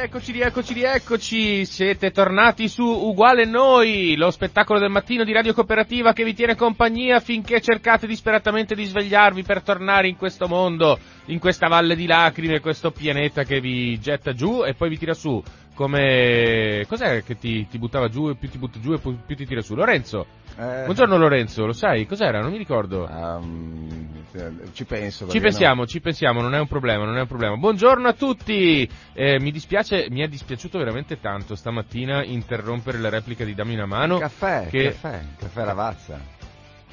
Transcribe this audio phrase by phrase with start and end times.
[0.00, 1.64] rieccoci, rieccoci, rieccoci.
[1.66, 6.56] Siete tornati su Uguale Noi, lo spettacolo del mattino di Radio Cooperativa che vi tiene
[6.56, 12.06] compagnia finché cercate disperatamente di svegliarvi per tornare in questo mondo, in questa valle di
[12.06, 15.42] lacrime, questo pianeta che vi getta giù e poi vi tira su.
[15.80, 16.84] Come...
[16.86, 19.46] Cos'è che ti, ti buttava giù e più ti butta giù e più più ti
[19.46, 19.74] tira su?
[19.74, 20.26] Lorenzo.
[20.58, 22.04] Eh, Buongiorno Lorenzo, lo sai?
[22.04, 22.42] Cos'era?
[22.42, 23.08] Non mi ricordo.
[23.08, 25.26] ehm, ci penso.
[25.26, 27.56] Ci pensiamo, ci pensiamo, non è un problema, non è un problema.
[27.56, 28.86] Buongiorno a tutti!
[29.14, 33.86] Eh, mi dispiace, mi è dispiaciuto veramente tanto stamattina interrompere la replica di Dammi una
[33.86, 33.88] no.
[33.96, 34.18] mano.
[34.18, 36.20] Caffè, che- caffè, caffè Lavazza.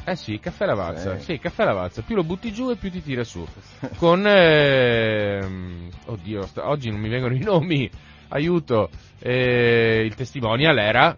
[0.06, 1.34] Eh sì, caffè lavazza, Sì.
[1.34, 3.46] sì, caffè lavazza, più lo butti giù e più ti tira su.
[4.00, 7.90] Con, ehm, oddio, sta- oggi non mi vengono i nomi,
[8.30, 8.90] aiuto,
[9.20, 11.16] eh, il testimonial era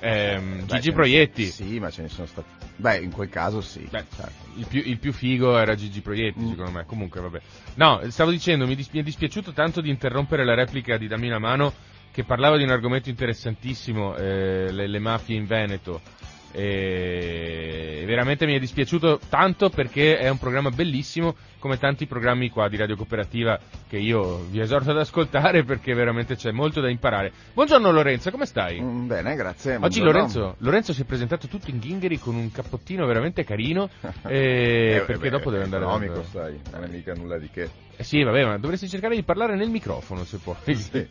[0.00, 1.44] ehm, Beh, Gigi Proietti.
[1.46, 2.48] Sì, ma ce ne sono stati.
[2.76, 3.86] Beh, in quel caso sì.
[3.90, 4.32] Beh, certo.
[4.56, 6.48] il, più, il più figo era Gigi Proietti, Mm.
[6.50, 6.84] secondo me.
[6.86, 7.40] Comunque, vabbè.
[7.74, 11.28] No, stavo dicendo, mi, dis- mi è dispiaciuto tanto di interrompere la replica di Dammi
[11.28, 11.72] una mano
[12.10, 16.00] che parlava di un argomento interessantissimo, eh, le, le mafie in Veneto.
[16.56, 22.68] E veramente mi è dispiaciuto tanto perché è un programma bellissimo come tanti programmi qua
[22.68, 27.32] di Radio Cooperativa che io vi esorto ad ascoltare perché veramente c'è molto da imparare.
[27.54, 28.80] Buongiorno Lorenzo, come stai?
[28.80, 29.76] Mm, bene, grazie.
[29.80, 30.00] Oggi.
[30.00, 33.88] Lorenzo, Lorenzo si è presentato tutto in ghingheri con un cappottino veramente carino
[34.28, 37.68] eh, Eh, perché beh, dopo deve andare economico, sai, non è mica nulla di che.
[37.96, 40.56] Eh sì, vabbè, ma dovresti cercare di parlare nel microfono se puoi.
[40.74, 41.06] Sì.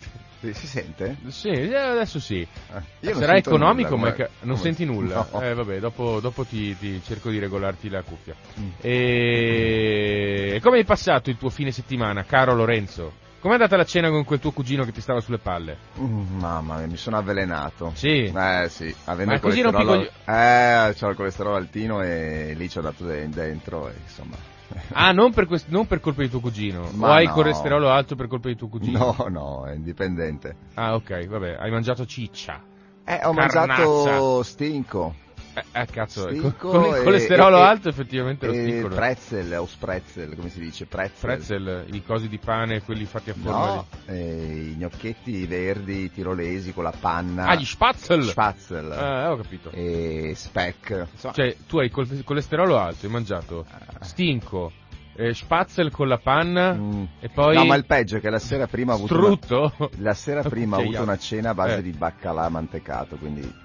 [0.51, 1.15] Si sente?
[1.27, 2.45] Sì, eh, adesso sì.
[2.71, 5.25] Ah, Sarà economico, nulla, ma non come- senti nulla.
[5.41, 8.35] Eh, vabbè, dopo, dopo ti, ti cerco di regolarti la cuffia.
[8.59, 8.69] Mm.
[8.81, 10.59] E...
[10.61, 13.21] come hai passato il tuo fine settimana, caro Lorenzo?
[13.43, 15.77] Com'è andata la cena con quel tuo cugino che ti stava sulle palle?
[15.99, 17.91] Mm, mamma mia, mi sono avvelenato.
[17.93, 18.31] Sì.
[18.33, 20.01] Eh sì, avendo Ma il colesterolo...
[20.25, 24.37] Eh, c'ho il colesterolo altino e lì ci ho dato de- dentro e insomma...
[24.93, 26.89] Ah, non per, quest- non per colpa di tuo cugino.
[26.93, 27.35] Ma o hai il no.
[27.35, 29.13] colesterolo alto per colpa di tuo cugino?
[29.17, 30.55] No, no, è indipendente.
[30.75, 32.61] Ah, ok, vabbè, hai mangiato ciccia.
[33.03, 33.65] Eh, ho Carnazza.
[33.65, 35.15] mangiato stinco.
[35.55, 38.87] Eh, eh, cazzo, eh, Stinco con il colesterolo e- alto effettivamente lo e stinco.
[38.87, 38.95] no?
[38.95, 40.85] pretzel o spretzel, come si dice?
[40.87, 41.29] Pretzel.
[41.29, 46.73] Pretzel, i cosi di pane, quelli fatti a forma No, eh, i gnocchetti verdi tirolesi
[46.73, 47.43] con la panna.
[47.43, 47.49] di...
[47.51, 48.23] Ah, gli spatzel!
[48.23, 48.91] Spatzel.
[48.91, 49.69] Eh, ho capito.
[49.71, 51.07] E speck.
[51.11, 53.65] Insomma, Cioè, tu hai col- colesterolo alto, hai mangiato
[54.01, 54.71] stinco,
[55.15, 58.39] eh, spatzel con la panna mm, e poi No, ma il peggio è che la
[58.39, 59.89] sera prima ho avuto una- strutto.
[59.97, 61.81] La sera prima ho avuto una cena a base Eh.
[61.83, 63.61] di baccalà mantecato, quindi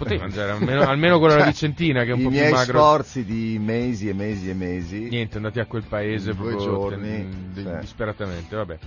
[0.00, 2.50] Potevi mangiare almeno, almeno quello alla Cioè, vicentina che è un i po' più miei
[2.52, 2.78] magro.
[2.78, 5.08] sforzi di mesi e mesi e mesi.
[5.10, 7.80] Niente, andati a quel paese Due proprio giorni, ten- sì.
[7.80, 8.78] disperatamente, vabbè.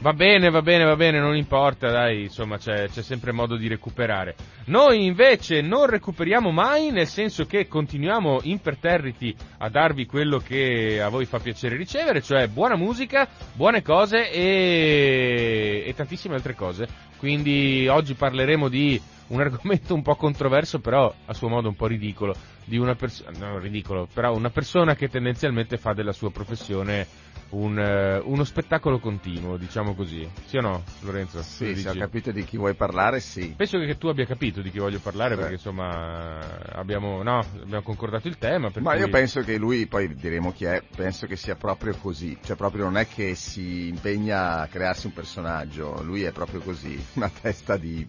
[0.00, 3.68] Va bene, va bene, va bene, non importa, dai, insomma c'è, c'è sempre modo di
[3.68, 4.34] recuperare.
[4.66, 11.08] Noi invece non recuperiamo mai, nel senso che continuiamo imperterriti a darvi quello che a
[11.08, 16.86] voi fa piacere ricevere, cioè buona musica, buone cose e, e tantissime altre cose.
[17.16, 21.86] Quindi oggi parleremo di un argomento un po' controverso, però a suo modo un po'
[21.86, 27.06] ridicolo, di una persona, no, ridicolo, però una persona che tendenzialmente fa della sua professione
[27.54, 30.28] un, eh, uno spettacolo continuo, diciamo così.
[30.44, 31.42] Sì o no, Lorenzo?
[31.42, 33.54] Sì, se ho capito di chi vuoi parlare, sì.
[33.56, 35.40] Penso che tu abbia capito di chi voglio parlare Beh.
[35.40, 38.70] perché insomma abbiamo, no, abbiamo concordato il tema.
[38.80, 39.00] Ma cui...
[39.00, 42.36] io penso che lui, poi diremo chi è, penso che sia proprio così.
[42.42, 47.02] Cioè proprio non è che si impegna a crearsi un personaggio, lui è proprio così,
[47.14, 48.06] una testa di...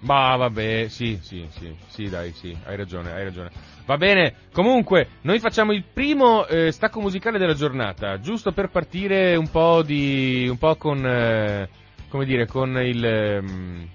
[0.00, 3.50] Ma vabbè, sì, sì, sì, sì, dai, sì, hai ragione, hai ragione.
[3.84, 9.34] Va bene, comunque, noi facciamo il primo eh, stacco musicale della giornata, giusto per partire
[9.34, 11.68] un po' di, un po' con, eh,
[12.08, 13.88] come dire, con il, ehm,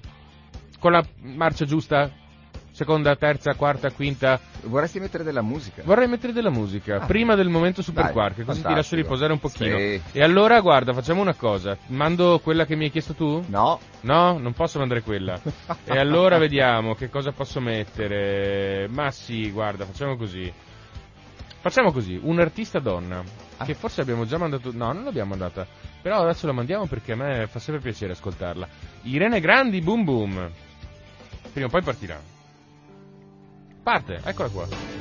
[0.80, 2.12] con la marcia giusta,
[2.78, 4.40] seconda, terza, quarta, quinta.
[4.66, 5.82] Vorresti mettere della musica?
[5.84, 7.06] Vorrei mettere della musica, Ah.
[7.08, 9.02] prima del momento super Dai, quark, così ti lascio fantastico.
[9.02, 9.78] riposare un pochino.
[9.78, 10.02] Sì.
[10.12, 13.44] E allora, guarda, facciamo una cosa, mando quella che mi hai chiesto tu?
[13.48, 15.40] No, No, non posso mandare quella.
[15.84, 18.88] E allora vediamo che cosa posso mettere.
[18.90, 20.54] Ma sì, guarda, facciamo così.
[21.60, 23.22] Facciamo così, un artista donna,
[23.58, 23.66] Ah.
[23.66, 24.72] che forse abbiamo già mandato...
[24.72, 25.66] No, non l'abbiamo mandata.
[26.02, 28.68] Però adesso la mandiamo perché a me fa sempre piacere ascoltarla.
[29.04, 30.50] Irene Grandi, Boom Boom.
[31.52, 32.18] Prima o poi partirà.
[33.88, 34.97] Parte, eccola qua.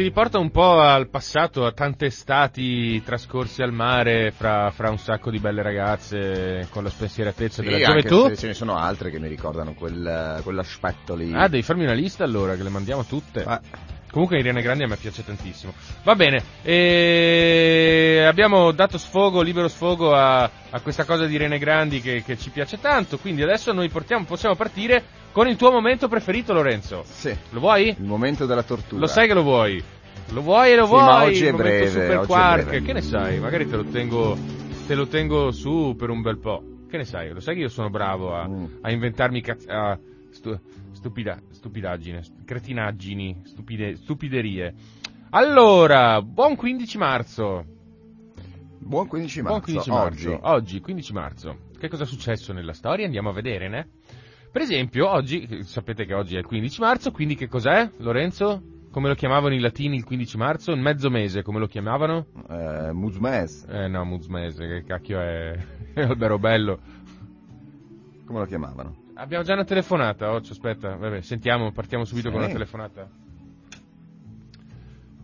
[0.00, 4.96] Ti riporta un po' al passato, a tante estati trascorse al mare fra, fra un
[4.96, 8.34] sacco di belle ragazze con la spensieratezza Sì, della gioventù?
[8.34, 11.34] ce ne sono altre che mi ricordano quel, quell'aspetto lì.
[11.34, 13.44] Ah, devi farmi una lista allora, che le mandiamo tutte.
[13.44, 13.60] Ma-
[14.10, 15.72] Comunque Irene Grandi a me piace tantissimo.
[16.02, 22.00] Va bene, e abbiamo dato sfogo, libero sfogo a, a questa cosa di Irene Grandi
[22.00, 25.02] che, che ci piace tanto, quindi adesso noi portiamo, possiamo partire
[25.32, 27.04] con il tuo momento preferito Lorenzo.
[27.06, 27.88] Sì, Lo vuoi?
[27.96, 29.00] il momento della tortura.
[29.00, 29.82] Lo sai che lo vuoi?
[30.32, 31.02] Lo vuoi e lo Sì, vuoi?
[31.04, 32.64] ma oggi è breve, Super oggi Quark.
[32.64, 32.84] breve.
[32.86, 33.38] Che ne sai?
[33.38, 34.36] Magari te lo tengo,
[34.86, 36.62] te lo tengo su per un bel po'.
[36.90, 37.30] Che ne sai?
[37.32, 38.64] Lo sai che io sono bravo a, Mm.
[38.80, 39.96] a inventarmi cazz- a
[40.30, 40.58] stu-
[41.00, 44.74] stupida- stupidaggine, st- cretinaggini, stupide- stupiderie.
[45.30, 47.64] Allora, buon 15 marzo.
[48.78, 49.58] Buon 15 marzo.
[49.58, 50.30] Buon 15 marzo.
[50.30, 50.38] Oggi.
[50.42, 51.56] Oggi, 15 marzo.
[51.78, 53.04] Che cosa è successo nella storia?
[53.06, 53.88] Andiamo a vedere, ne?
[54.52, 58.62] Per esempio, oggi, sapete che oggi è il 15 marzo, quindi che cos'è, Lorenzo?
[58.90, 60.72] Come lo chiamavano i latini il 15 marzo?
[60.72, 62.26] Il mezzo mese, come lo chiamavano?
[62.48, 65.56] Eh, Muzmes, Eh no, Muzmese, che cacchio è?
[65.94, 66.80] Albero bello.
[68.26, 68.96] come lo chiamavano?
[69.20, 72.32] Abbiamo già una telefonata, Occio, aspetta, vabbè, sentiamo, partiamo subito Sì.
[72.32, 73.06] con una telefonata.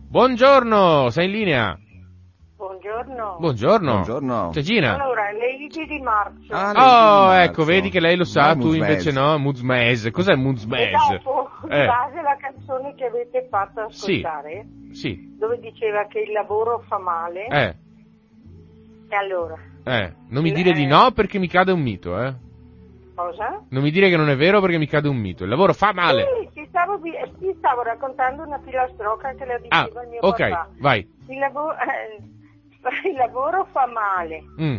[0.07, 1.79] Buongiorno, sei in linea?
[2.57, 3.37] Buongiorno.
[3.39, 3.91] Buongiorno.
[3.93, 4.49] Buongiorno.
[4.51, 4.93] C'è Gina?
[4.93, 6.53] Allora, le Idi di marzo.
[6.53, 7.65] Ah, Oh, di ecco, marzo.
[7.65, 10.11] vedi che lei lo sa, tu invece no, Muzmese.
[10.11, 11.21] Cos'è e Muzmese?
[11.23, 11.85] dopo, Eh.
[11.87, 14.21] base alla canzone che avete fatto Sì.
[14.23, 17.75] ascoltare, Sì, dove diceva che il lavoro fa male, eh,
[19.09, 20.53] e allora, eh, non mi Eh.
[20.53, 22.33] dire di no perché mi cade un mito, eh.
[23.17, 23.63] Cosa?
[23.69, 25.43] Non mi dire che non è vero perché mi cade un mito.
[25.43, 26.25] Il lavoro fa male.
[26.53, 30.37] Sì, ti stavo, ti stavo raccontando una filastrocca che la Ah, diceva il mio ok,
[30.49, 30.69] papà.
[30.79, 31.07] vai.
[31.27, 34.43] Il, lavo- eh, il lavoro fa male.
[34.61, 34.77] Mm.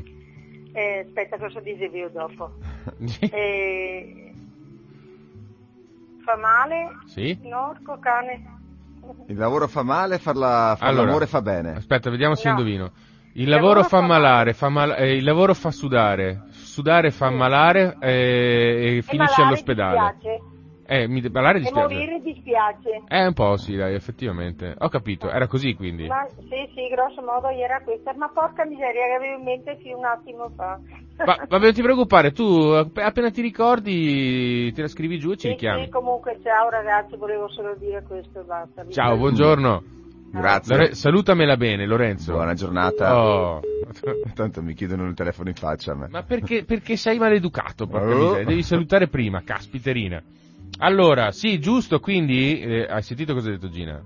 [0.72, 2.52] Eh, aspetta, cosa dicevi io dopo?
[3.30, 4.32] Eh,
[6.24, 6.90] fa male?
[7.06, 7.38] sì?
[7.42, 8.56] Norco, cane?
[9.26, 11.06] Il lavoro fa male, far la- far Allora.
[11.06, 11.74] l'amore fa bene.
[11.76, 12.54] Aspetta, vediamo se No.
[12.58, 12.92] indovino.
[13.34, 16.44] Il Il lavoro, lavoro fa fa malare, fa mal- eh, il lavoro fa sudare,
[16.78, 19.98] sudare fa malare eh, e finisce all'ospedale.
[19.98, 20.42] dispiace.
[20.86, 21.94] Eh, mi, malare E dispiace.
[21.94, 23.02] morire dispiace.
[23.08, 24.74] Eh, un po' sì, dai, effettivamente.
[24.78, 26.06] Ho capito, era così quindi.
[26.06, 28.14] Ma sì, sì, grosso modo era questa.
[28.14, 30.78] Ma porca miseria che avevo in mente fino un attimo fa.
[31.24, 35.36] Va- vabbè, non ti preoccupare, tu app- appena ti ricordi te la scrivi giù e
[35.36, 35.84] ci Sì, richiami.
[35.84, 38.84] sì, comunque ciao ragazzi, volevo solo dire questo e basta.
[38.88, 39.82] Ciao, buongiorno.
[40.30, 40.76] Grazie.
[40.76, 42.32] Lore- salutamela bene, Lorenzo.
[42.32, 43.16] Buona giornata.
[43.18, 43.60] Oh.
[44.34, 46.08] Tanto mi chiudono il telefono in faccia a me.
[46.10, 48.18] Ma perché, perché sei maleducato, porca Oh.
[48.26, 48.44] miseria.
[48.46, 50.22] Devi salutare prima, caspiterina.
[50.80, 54.00] Allora, sì, giusto, quindi, eh, hai sentito cosa ha detto Gina?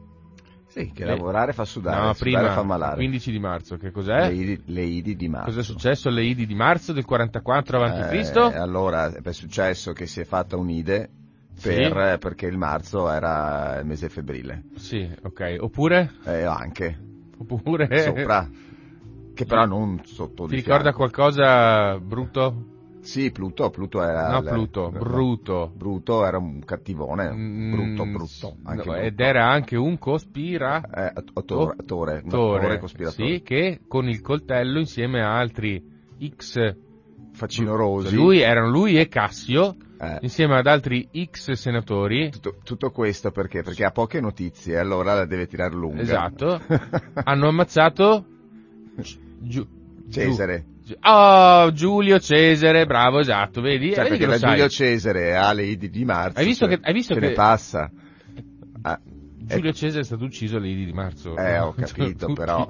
[0.68, 2.94] Sì, che Le- lavorare fa sudare, no, sudare prima, fa malare.
[2.94, 4.28] 15 di marzo, che Le cos'è?
[4.30, 5.46] idi, le idi di marzo.
[5.48, 8.36] Cosa è successo alle Idi di marzo del 44 Eh, a.C.?
[8.54, 11.10] allora è successo che si è fatta un'ide
[11.62, 11.74] Sì.
[11.74, 14.64] per, perché il marzo era il mese febbrile.
[14.74, 15.56] Sì, ok.
[15.60, 16.10] Oppure?
[16.24, 16.98] E anche
[17.38, 17.88] Oppure?
[17.98, 18.48] sopra,
[19.34, 22.70] che però non sotto Ti ricorda qualcosa brutto?
[23.00, 24.28] Sì, Pluto, Pluto era...
[24.28, 25.72] No, Pluto, no, Bruto.
[25.74, 28.56] Bruto era un cattivone, Mm, brutto, brutto.
[28.62, 28.94] No, brutto.
[28.94, 30.80] Ed era anche un cospira...
[30.82, 33.34] Eh, attore, attore, un attore, attore cospiratore.
[33.34, 35.82] sì, che con il coltello insieme a altri
[36.36, 36.76] X
[37.32, 38.14] Faccino Rosi.
[38.14, 43.62] lui erano lui e Cassio Eh, insieme ad altri X senatori tutto, tutto questo perché?
[43.62, 46.02] Perché ha poche notizie, allora la deve tirare lunga.
[46.02, 46.60] esatto
[47.22, 48.26] hanno ammazzato
[49.38, 49.66] Giu-
[50.10, 50.64] Cesare.
[50.84, 55.62] Giu- oh Giulio Cesare bravo esatto vedi, Cioè, vedi che perché da Giulio Cesare alle
[55.66, 56.38] Idi di marzo.
[56.40, 57.88] Hai visto cioè, che- hai visto che- ne passa.
[58.82, 59.00] Ah,
[59.36, 62.68] Giulio Cesare è stato ucciso alle Idi di marzo eh, ho capito, Tutti- però,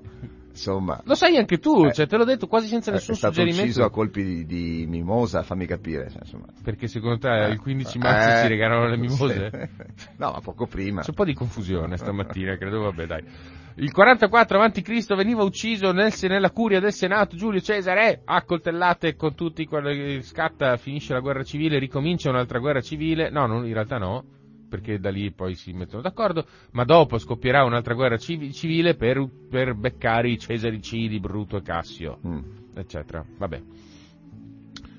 [0.52, 1.92] insomma, lo sai anche tu Eh.
[1.92, 4.86] cioè te l'ho detto quasi senza è nessun stato suggerimento ucciso a colpi di, di
[4.86, 6.08] mimosa, fammi capire.
[6.10, 6.46] cioè, Insomma.
[6.62, 9.50] perché secondo te il 15 marzo Eh, si regalano le mimose?
[9.50, 10.10] sì.
[10.18, 11.00] No, ma poco prima.
[11.00, 13.24] C'è un po' di confusione stamattina, credo, vabbè dai.
[13.76, 15.14] Il 44 a.C.
[15.14, 20.76] veniva ucciso nel, nella curia del Senato Giulio Cesare a coltellate con tutti quelli scatta,
[20.76, 23.30] finisce la guerra civile, ricomincia un'altra guerra civile.
[23.30, 24.24] No, non- in realtà no,
[24.72, 29.28] perché da lì poi si mettono d'accordo, ma dopo scoppierà un'altra guerra civi- civile per,
[29.50, 32.38] per beccare i cesaricidi Bruto e Cassio, Mm.
[32.74, 33.22] eccetera.
[33.36, 33.60] Vabbè.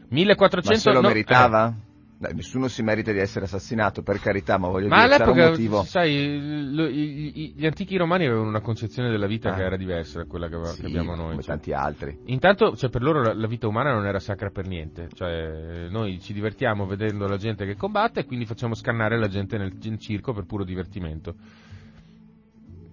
[0.10, 1.70] 1400 Ma se lo no, meritava?
[1.70, 1.92] eh.
[2.24, 5.38] Dai, nessuno si merita di essere assassinato, per carità, ma voglio Ma dire, sarà un
[5.38, 5.84] motivo...
[5.84, 9.56] sai, lo- i- i- gli antichi romani avevano una concezione della vita Ah.
[9.56, 11.32] che era diversa da quella che, aveva- che Sì, abbiamo noi.
[11.32, 11.50] come cioè.
[11.56, 12.18] tanti altri.
[12.28, 15.10] Intanto, cioè, per loro la, la vita umana non era sacra per niente.
[15.14, 19.58] Cioè, noi ci divertiamo vedendo la gente che combatte e quindi facciamo scannare la gente
[19.58, 21.36] nel, in circo per puro divertimento.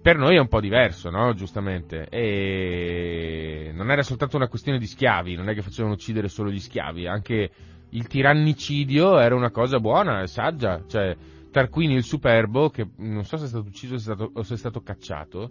[0.01, 1.33] Per noi è un po' diverso, no?
[1.35, 2.09] Giustamente.
[2.09, 6.59] E non era soltanto una questione di schiavi, non è che facevano uccidere solo gli
[6.59, 7.49] schiavi, anche
[7.91, 10.83] il tirannicidio era una cosa buona e saggia.
[10.87, 11.15] Cioè,
[11.51, 15.49] Tarquini il Superbo, che non so se è stato ucciso o se è stato, cacciato,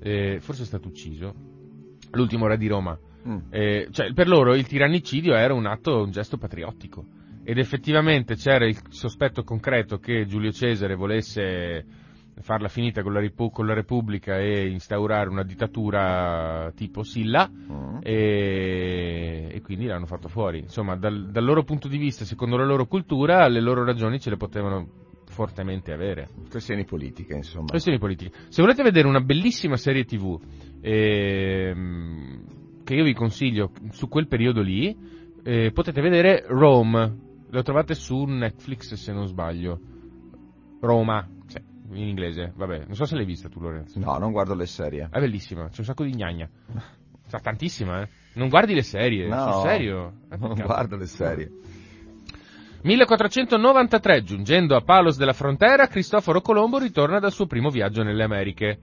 [0.00, 1.34] eh, forse è stato ucciso,
[2.12, 2.98] l'ultimo re di Roma.
[3.26, 3.38] Mm.
[3.50, 7.04] Eh, cioè, per loro il tirannicidio era un atto, un gesto patriottico.
[7.44, 11.84] Ed effettivamente c'era il sospetto concreto che Giulio Cesare volesse
[12.40, 17.98] farla finita con la, Ripu- con la Repubblica e instaurare una dittatura tipo Silla Mm.
[18.02, 20.60] e, e quindi l'hanno fatto fuori.
[20.60, 24.30] Insomma, dal, dal loro punto di vista, secondo la loro cultura, le loro ragioni ce
[24.30, 24.88] le potevano
[25.26, 26.28] fortemente avere.
[26.50, 27.66] Questioni politiche, insomma.
[27.66, 28.32] Questioni politiche.
[28.48, 30.40] Se volete vedere una bellissima serie tv
[30.80, 32.44] ehm,
[32.84, 34.96] che io vi consiglio su quel periodo lì,
[35.42, 37.26] eh, potete vedere Rome.
[37.50, 39.80] Lo trovate su Netflix se non sbaglio.
[40.80, 41.58] Roma, sì,
[41.92, 42.52] in inglese.
[42.54, 43.98] Vabbè, non so se l'hai vista tu Lorenzo.
[43.98, 45.08] No, non guardo le serie.
[45.10, 46.48] È bellissima, c'è un sacco di gnagna.
[47.26, 48.08] Sa tantissima, eh.
[48.34, 50.12] Non guardi le serie, No, sul serio.
[50.30, 50.66] Eh, Non peccato.
[50.66, 51.50] guardo le serie.
[52.82, 58.78] 1493, giungendo a Palos della Frontera, Cristoforo Colombo ritorna dal suo primo viaggio nelle Americhe.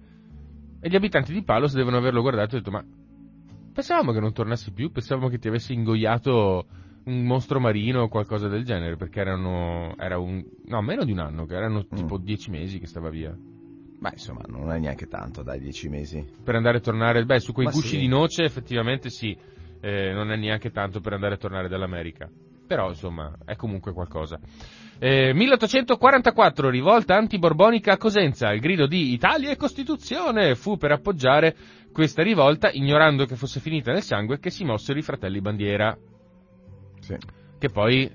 [0.81, 2.83] E gli abitanti di Palos devono averlo guardato e detto, ma
[3.73, 6.65] pensavamo che non tornassi più, pensavamo che ti avessi ingoiato
[7.05, 11.19] un mostro marino o qualcosa del genere, perché erano, era un, no, meno di un
[11.19, 13.35] anno, che erano tipo dieci mesi che stava via.
[13.99, 16.25] Ma insomma, non è neanche tanto, dai, dieci mesi.
[16.43, 17.99] Per andare e tornare, beh, su quei Ma gusci sì.
[17.99, 19.35] di noce effettivamente sì,
[19.81, 22.29] eh, non è neanche tanto per andare e tornare dall'America.
[22.67, 24.39] Però, insomma, è comunque qualcosa.
[24.97, 28.51] Eh, 1844, rivolta antiborbonica a Cosenza.
[28.51, 31.55] Il grido di Italia e Costituzione fu per appoggiare
[31.91, 35.95] questa rivolta, ignorando che fosse finita nel sangue, che si mossero i fratelli Bandiera.
[37.05, 37.17] Sì.
[37.59, 38.11] Che poi...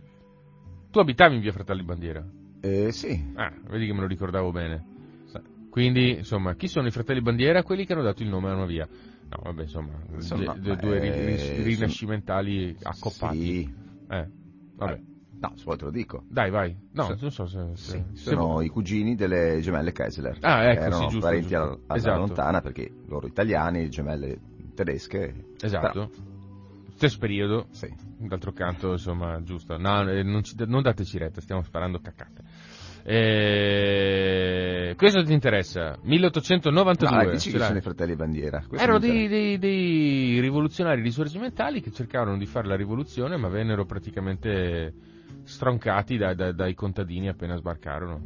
[0.91, 2.27] Tu abitavi in via Fratelli Bandiera?
[2.61, 3.31] Eh, sì.
[3.35, 4.85] Ah, vedi che me lo ricordavo bene.
[5.71, 7.63] Quindi, insomma, chi sono i fratelli Bandiera?
[7.63, 8.89] Quelli che hanno dato il nome a una via.
[9.29, 13.39] No, vabbè, insomma, Sono- de- de- ma, due eh, ris- sono- rinascimentali accoppati.
[13.41, 13.73] Sì.
[14.09, 14.29] Eh,
[14.75, 15.01] vabbè.
[15.39, 16.25] No, se vuoi te lo dico.
[16.27, 16.77] Dai, vai.
[16.91, 17.17] No, Sì.
[17.21, 17.71] non so se...
[17.75, 18.67] se- Sì, se sono vuoi.
[18.67, 20.39] i cugini delle gemelle Kessler.
[20.41, 21.57] Ah, ecco, erano sì, giusto, parenti giusto.
[21.63, 22.19] alla, alla Esatto.
[22.19, 24.41] lontana perché loro italiani, gemelle
[24.75, 25.45] tedesche.
[25.61, 26.11] Esatto.
[26.97, 27.69] Stesso periodo.
[27.71, 27.89] Sì.
[28.23, 29.79] D'altro canto, insomma, giusto.
[29.79, 32.43] No, eh, non, ci- non dateci retta, stiamo sparando caccate.
[33.03, 35.97] Eh, questo ti interessa?
[36.03, 37.25] 1892.
[37.25, 38.59] No, dici che sono i fratelli Bandiera.
[38.67, 43.87] Questo Erano dei, dei- dei rivoluzionari risorgimentali che cercavano di fare la rivoluzione, ma vennero
[43.87, 44.93] praticamente
[45.45, 48.21] stroncati da- da- dai contadini appena sbarcarono.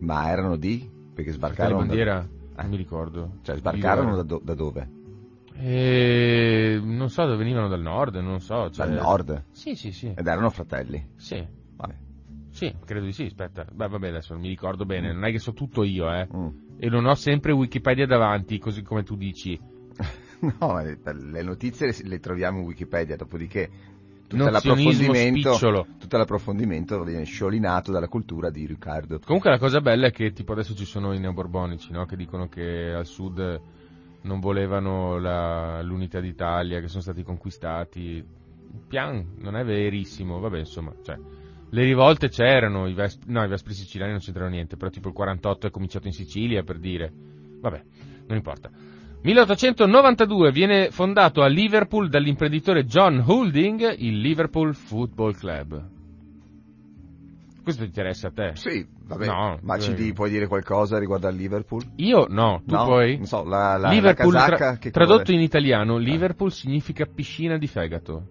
[0.00, 0.78] Ma erano di?
[1.14, 2.20] Perché Fratelli sbarcarono da, bandiera,
[2.56, 2.60] Eh.
[2.62, 3.30] non mi ricordo.
[3.42, 4.88] cioè, sbarcarono da, do- da dove?
[5.62, 8.70] Eh, non so dove venivano dal nord, non so.
[8.70, 9.44] cioè- Dal nord.
[9.52, 10.12] Sì, sì, sì.
[10.16, 11.04] Ed erano fratelli.
[11.16, 11.94] Sì, Vabbè.
[12.50, 13.66] sì, credo di sì, aspetta.
[13.70, 16.26] Beh, vabbè, adesso non mi ricordo bene, non è che so tutto io, eh.
[16.34, 16.48] Mm.
[16.78, 19.58] E non ho sempre Wikipedia davanti, così come tu dici.
[20.58, 23.68] No, le, notizie le, troviamo in Wikipedia, dopodiché
[24.26, 25.58] tutto l'approfondimento,
[25.98, 29.18] tutto l'approfondimento viene sciolinato dalla cultura di Riccardo.
[29.22, 32.06] Comunque la cosa bella è che tipo adesso ci sono i neoborbonici, no?
[32.06, 33.60] Che dicono che al sud
[34.22, 38.24] non volevano la- l'unità d'Italia, che sono stati conquistati.
[38.86, 41.16] Pian, non è verissimo, vabbè insomma, cioè,
[41.70, 45.14] le rivolte c'erano, i Vespri, no i Vespri siciliani non c'entrano niente, però tipo il
[45.14, 47.12] 48 è cominciato in Sicilia per dire,
[47.60, 47.82] vabbè,
[48.26, 48.70] non importa.
[49.22, 55.88] 1892 viene fondato a Liverpool dall'imprenditore John Houlding il Liverpool Football Club.
[57.62, 58.52] Questo interessa a te?
[58.54, 59.94] Sì, vabbè, No, ma ci eh.
[59.94, 61.82] di- puoi dire qualcosa riguardo al Liverpool?
[61.96, 62.84] Io no, tu no?
[62.84, 63.16] puoi?
[63.16, 64.92] Non so, la, la, Liverpool, la tra- tradotto
[65.24, 68.26] colore- in italiano, Liverpool significa piscina di fegato.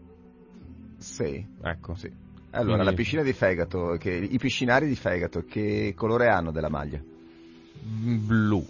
[0.98, 1.96] Sì, Ecco.
[1.96, 2.12] sì.
[2.52, 6.70] Allora, Quindi- la piscina di fegato, che, i piscinari di fegato, che colore hanno della
[6.70, 7.00] maglia?
[7.82, 8.66] Blu.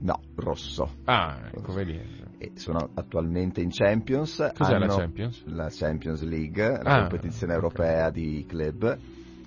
[0.00, 0.94] No, rosso.
[1.04, 2.00] Ah, ecco, vedi.
[2.38, 4.52] E sono attualmente in Champions.
[4.56, 5.42] Cos'è la Champions?
[5.46, 7.62] La Champions League, la Ah, competizione ok.
[7.62, 8.96] europea di club.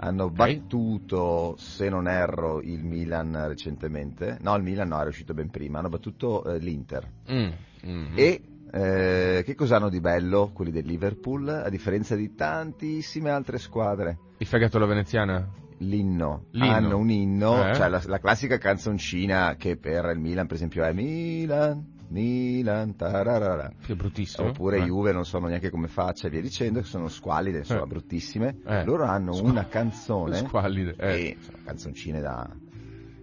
[0.03, 4.39] Hanno battuto, se non erro, il Milan recentemente.
[4.41, 5.77] No, il Milan no, è riuscito ben prima.
[5.77, 7.08] Hanno battuto eh, l'Inter.
[7.31, 7.50] Mm,
[7.86, 8.13] mm.
[8.15, 8.41] E
[8.72, 14.17] eh, che cosa hanno di bello quelli del Liverpool, a differenza di tantissime altre squadre?
[14.38, 15.48] Il fegato alla veneziana?
[15.77, 16.46] L'inno.
[16.51, 16.74] L'inno.
[16.74, 17.75] Hanno un inno, Eh?
[17.75, 23.72] cioè la, la classica canzoncina che per il Milan, per esempio, è Milan, Milan, tararara.
[23.84, 24.50] Che bruttissimo.
[24.50, 24.84] Oppure Eh.
[24.84, 27.88] Juve non so neanche come faccia e via dicendo, che sono squallide, insomma, Eh.
[27.88, 28.58] bruttissime.
[28.65, 28.84] Eh.
[28.84, 30.96] Loro hanno Squa- una canzone, Squallide.
[30.98, 31.36] eh.
[31.38, 32.50] insomma, canzoncine da...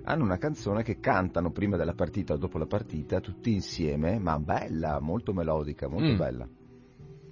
[0.04, 4.38] Hanno una canzone che cantano prima della partita o dopo la partita, tutti insieme, ma
[4.38, 6.16] bella, molto melodica, molto Mm.
[6.16, 6.49] bella.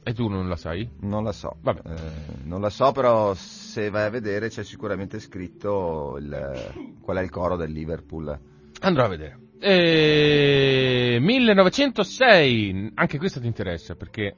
[0.03, 0.89] E tu non la sai?
[1.01, 1.81] Non la so, Vabbè.
[1.85, 7.23] Eh, non la so, però se vai a vedere c'è sicuramente scritto il- qual è
[7.23, 8.39] il coro del Liverpool.
[8.83, 9.39] Andrò a vedere.
[9.59, 14.37] Eh, 1906, anche questo ti interessa perché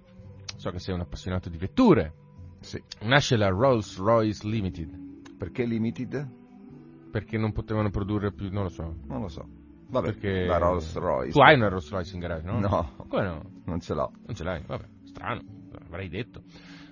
[0.56, 2.12] so che sei un appassionato di vetture.
[2.60, 2.82] Sì.
[3.02, 6.36] Nasce la Rolls Royce Limited Perché Limited?
[7.10, 8.94] perché non potevano produrre più, non lo so.
[9.06, 9.46] Non lo so.
[9.88, 11.32] Vabbè, Perché la Rolls Royce.
[11.32, 12.58] Tu hai una Rolls Royce in garage, no?
[12.60, 12.92] No.
[13.08, 13.50] Come no?
[13.64, 14.12] Non ce l'ho.
[14.26, 14.62] Non ce l'hai?
[14.66, 15.40] Vabbè, strano,
[15.86, 16.42] avrei detto.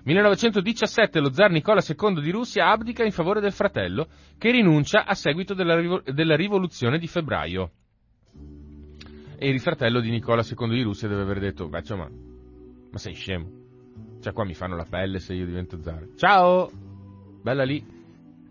[0.03, 4.07] 1917 lo zar Nicola II di Russia abdica in favore del fratello
[4.37, 7.71] che rinuncia a seguito della, rivo- della rivoluzione di febbraio.
[9.39, 12.97] E il fratello di Nicola II di Russia deve aver detto, beh, cioè, ma, ma
[12.97, 13.65] sei scemo.
[14.19, 16.07] Cioè qua mi fanno la pelle se io divento zar.
[16.15, 16.71] Ciao!
[17.41, 17.85] Bella lì.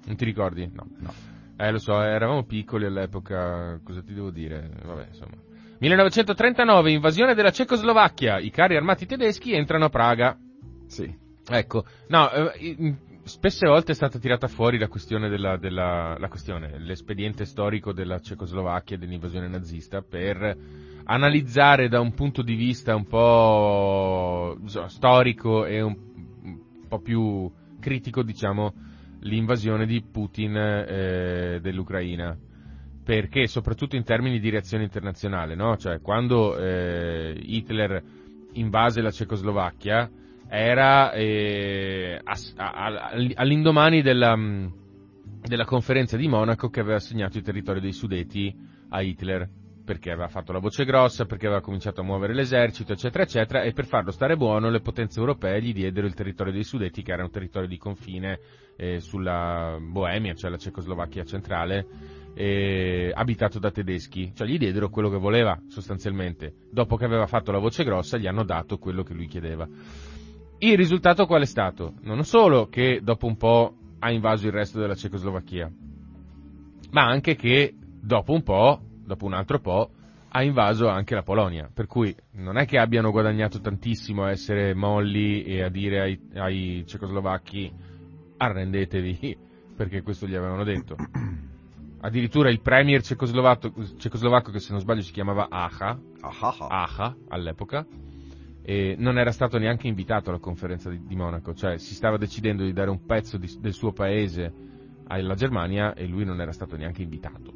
[0.04, 0.70] Non ti ricordi?
[0.72, 0.86] No.
[0.98, 1.12] No.
[1.56, 4.70] Eh, lo so, eravamo piccoli all'epoca, cosa ti devo dire?
[4.84, 5.34] Vabbè, insomma.
[5.78, 8.38] 1939, invasione della Cecoslovacchia.
[8.38, 10.38] I carri armati tedeschi entrano a Praga.
[10.86, 11.12] Sì.
[11.48, 12.94] Ecco, no, eh,
[13.26, 18.20] spesse volte è stata tirata fuori la questione della, della- la questione, l'espediente storico della
[18.20, 20.56] Cecoslovacchia e dell'invasione nazista per
[21.04, 24.56] analizzare da un punto di vista un po'
[24.86, 25.96] storico e un,
[26.42, 28.72] un po' più critico, diciamo,
[29.20, 32.36] l'invasione di Putin eh, dell'Ucraina.
[33.04, 35.76] Perché, soprattutto in termini di reazione internazionale, no?
[35.76, 38.02] Cioè, quando eh, Hitler
[38.54, 40.10] invase la Cecoslovacchia,
[40.48, 44.72] era eh, a- a- all'indomani della, mh,
[45.42, 48.54] della conferenza di Monaco che aveva assegnato i territori dei Sudeti
[48.90, 49.48] a Hitler
[49.86, 53.72] perché aveva fatto la voce grossa, perché aveva cominciato a muovere l'esercito, eccetera, eccetera, e
[53.72, 57.22] per farlo stare buono le potenze europee gli diedero il territorio dei Sudeti, che era
[57.22, 58.40] un territorio di confine
[58.76, 61.86] eh, sulla Boemia, cioè la Cecoslovacchia centrale,
[62.34, 66.52] eh, abitato da tedeschi, cioè gli diedero quello che voleva sostanzialmente.
[66.68, 69.68] Dopo che aveva fatto la voce grossa gli hanno dato quello che lui chiedeva.
[70.58, 71.94] Il risultato qual è stato?
[72.02, 75.70] Non solo che dopo un po' ha invaso il resto della Cecoslovacchia,
[76.92, 79.90] ma anche che dopo un po', dopo un altro po',
[80.28, 81.68] ha invaso anche la Polonia.
[81.72, 86.20] Per cui non è che abbiano guadagnato tantissimo a essere molli e a dire ai,
[86.34, 87.70] ai cecoslovacchi
[88.38, 89.36] arrendetevi,
[89.76, 90.96] perché questo gli avevano detto.
[92.00, 96.82] Addirittura il premier cecoslovacco, che se non sbaglio si chiamava Acha, Ah, ah, ah.
[96.82, 97.86] Acha all'epoca,
[98.68, 102.64] e non era stato neanche invitato alla conferenza di, di Monaco, cioè si stava decidendo
[102.64, 104.52] di dare un pezzo di- del suo paese
[105.06, 107.52] alla Germania e lui non era stato neanche invitato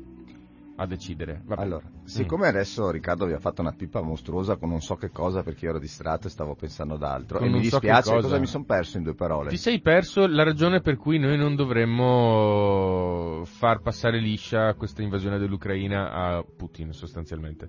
[0.76, 1.42] a decidere.
[1.44, 1.60] Vabbè.
[1.60, 5.42] Allora, siccome adesso Riccardo vi ha fatto una pippa mostruosa con non so che cosa
[5.42, 8.10] perché io ero distratto e stavo pensando ad altro Con e mi non so dispiace,
[8.10, 8.20] cosa?
[8.22, 9.50] cosa mi sono perso in due parole?
[9.50, 15.38] Ti sei perso la ragione per cui noi non dovremmo far passare liscia questa invasione
[15.38, 17.68] dell'Ucraina a Putin sostanzialmente.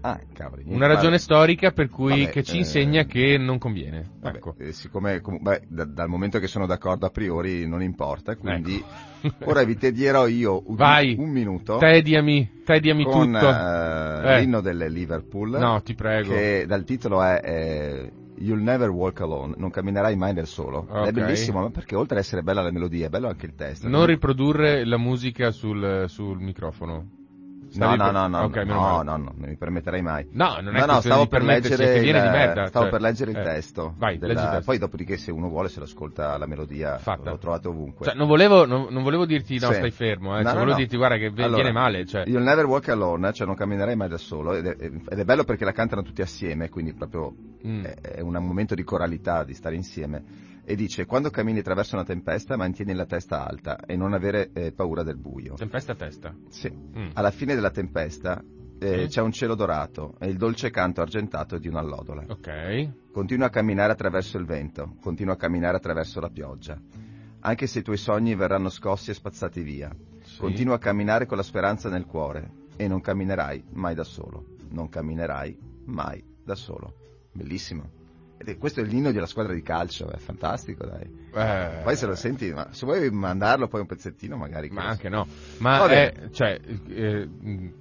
[0.00, 0.62] Ah, cavoli.
[0.66, 4.08] Una ragione storica per cui Vabbè, che ci eh, insegna che non conviene.
[4.20, 4.54] Vabbè, Ecco.
[4.58, 8.82] eh, siccome com- beh, da- dal momento che sono d'accordo a priori non importa, quindi
[9.20, 9.44] Ecco.
[9.50, 11.16] ora vi tedierò io un, Vai.
[11.18, 13.48] un minuto Tediami, tediami con tutto.
[13.48, 14.40] eh, Eh.
[14.40, 16.32] l'inno del Liverpool No, ti prego.
[16.32, 20.86] che dal titolo è eh, You'll Never Walk Alone, non camminerai mai nel solo.
[20.88, 21.08] Ok.
[21.08, 23.88] È bellissimo, perché oltre ad essere bella la melodia, è bello anche il testo.
[23.88, 27.16] Non riprodurre la musica sul, sul microfono.
[27.68, 30.26] No, Stavi no, per- no, no, Ok, meno no, no, no, non mi permetterei mai.
[30.32, 32.66] No, non è no, no, stavo per leggere, il, merda.
[32.66, 33.42] stavo cioè, per leggere il eh.
[33.42, 33.94] testo.
[33.98, 34.62] Vai, della-.
[34.64, 37.30] Poi dopodiché se uno vuole se lo ascolta la melodia, Fatta.
[37.30, 38.06] lo trovate ovunque.
[38.06, 39.74] Cioè, non volevo, non, non volevo dirti no, Sì.
[39.74, 40.42] stai fermo, eh.
[40.42, 40.76] No, cioè, no, volevo no.
[40.76, 42.06] dirti guarda che Allora, viene male.
[42.06, 42.24] Cioè.
[42.26, 45.44] You'll Never Walk Alone, cioè non camminerai mai da solo, ed è, ed è bello
[45.44, 47.34] perché la cantano tutti assieme, quindi proprio
[47.66, 47.84] Mm.
[47.84, 50.22] è, è un momento di coralità, di stare insieme.
[50.70, 54.70] E dice, quando cammini attraverso una tempesta, mantieni la testa alta e non avere eh,
[54.72, 55.54] paura del buio.
[55.54, 56.34] Tempesta a testa.
[56.50, 56.70] Sì.
[56.70, 57.08] Mm.
[57.14, 58.44] Alla fine della tempesta
[58.78, 59.06] eh, Sì.
[59.06, 62.26] c'è un cielo dorato e il dolce canto argentato di un'allodola.
[62.28, 63.10] Ok.
[63.10, 66.78] Continua a camminare attraverso il vento, continua a camminare attraverso la pioggia.
[67.40, 69.90] Anche se i tuoi sogni verranno scossi e spazzati via,
[70.22, 70.36] Sì.
[70.38, 74.44] continua a camminare con la speranza nel cuore e non camminerai mai da solo.
[74.68, 76.92] Non camminerai mai da solo.
[77.32, 77.96] Bellissimo.
[78.38, 81.10] È, questo è l'inno della squadra di calcio, è fantastico, dai.
[81.34, 84.68] Eh, Poi se lo senti, ma se vuoi mandarlo poi un pezzettino magari.
[84.70, 85.26] Ma che- anche no.
[85.58, 87.72] Ma è, cioè, eh, mh,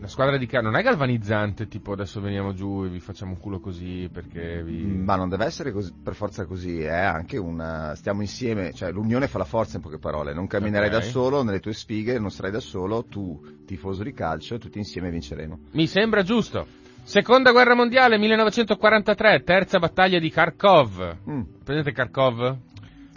[0.00, 3.38] la squadra di calcio non è galvanizzante, tipo adesso veniamo giù e vi facciamo un
[3.38, 4.82] culo così perché vi...
[4.84, 7.94] Ma non deve essere così- per forza così, è anche una.
[7.94, 10.34] Stiamo insieme, cioè l'unione fa la forza in poche parole.
[10.34, 10.92] Non camminerai Ok.
[10.94, 15.10] da solo nelle tue sfighe, non sarai da solo, tu, tifoso di calcio, tutti insieme
[15.10, 15.58] vinceremo.
[15.72, 16.66] Mi sembra giusto.
[17.04, 21.18] Seconda guerra mondiale, 1943, terza battaglia di Kharkov.
[21.28, 21.42] Mm.
[21.64, 22.58] Prendete Kharkov?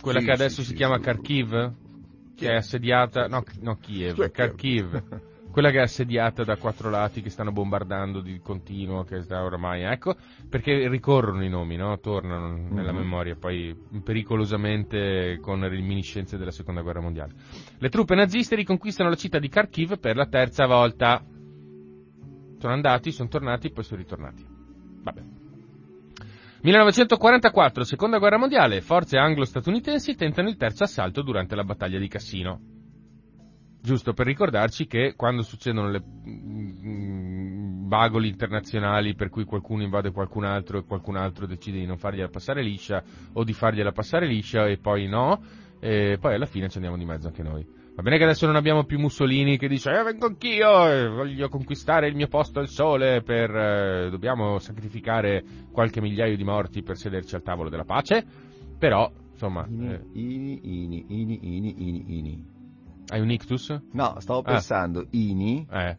[0.02, 1.00] Quella Sì, che adesso sì, si sì, chiama.
[1.00, 1.74] Kharkiv?
[2.36, 4.32] Che è assediata, no, no Kiev.
[4.32, 5.04] Kharkiv.
[5.56, 9.84] Quella che è assediata da quattro lati che stanno bombardando di continuo, che sta oramai,
[9.84, 10.16] ecco,
[10.50, 11.98] perché ricorrono i nomi, no?
[12.00, 12.98] Tornano nella Mhm.
[12.98, 17.34] memoria, poi pericolosamente con le reminiscenze della seconda guerra mondiale.
[17.78, 21.24] Le truppe naziste riconquistano la città di Kharkiv per la terza volta.
[22.58, 24.46] Sono andati, sono tornati, poi sono ritornati.
[25.04, 25.22] Vabbè.
[26.62, 32.60] 1944, seconda guerra mondiale, forze anglo-statunitensi tentano il terzo assalto durante la battaglia di Cassino.
[33.80, 40.44] Giusto per ricordarci che quando succedono le mm, bagoli internazionali per cui qualcuno invade qualcun
[40.44, 44.66] altro e qualcun altro decide di non fargliela passare liscia o di fargliela passare liscia
[44.66, 45.40] e poi no,
[45.80, 47.64] e poi alla fine ci andiamo di mezzo anche noi.
[47.96, 51.48] Va bene che adesso non abbiamo più Mussolini che dice eh, vengo anch'io e voglio
[51.48, 53.50] conquistare il mio posto al sole per...
[53.56, 58.26] eh, dobbiamo sacrificare qualche migliaio di morti per sederci al tavolo della pace,
[58.78, 59.66] però insomma...
[59.70, 61.40] Ini, eh, ini, ini, ini,
[61.78, 62.46] ini, ini,
[63.08, 63.70] hai un ictus?
[63.94, 64.52] No, stavo Ah.
[64.52, 65.98] pensando Ini, Eh,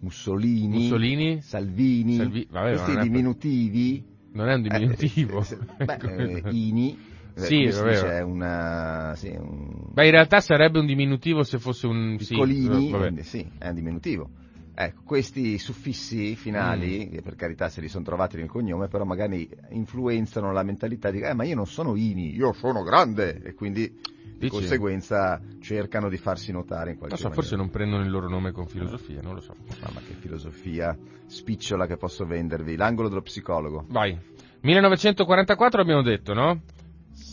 [0.00, 1.40] Mussolini, Mussolini?
[1.42, 4.04] Salvini, Salvi- vabbè, questi non è diminutivi.
[4.32, 5.38] non è un diminutivo.
[5.40, 5.98] Eh, se- beh,
[6.42, 7.05] eh, Ini, eh,
[7.44, 7.90] Sì, vabbè.
[7.90, 12.16] dice, è una, sì, un Beh, in realtà sarebbe un diminutivo se fosse un...
[12.18, 13.02] sì, piccolini, vabbè.
[13.04, 14.30] quindi sì, è un diminutivo.
[14.78, 17.10] Ecco, questi suffissi finali, Mm.
[17.12, 21.20] che per carità se li sono trovati nel cognome, però magari influenzano la mentalità di,
[21.20, 23.90] eh, ma io non sono Ini, io sono grande, e quindi
[24.38, 27.42] di conseguenza cercano di farsi notare in qualche Non so, maniera.
[27.42, 29.54] forse non prendono il loro nome con filosofia, non lo so.
[29.82, 30.94] Mamma che filosofia
[31.26, 32.76] spicciola che posso vendervi.
[32.76, 33.86] L'angolo dello psicologo.
[33.88, 34.18] Vai.
[34.60, 36.60] 1944 abbiamo detto, no?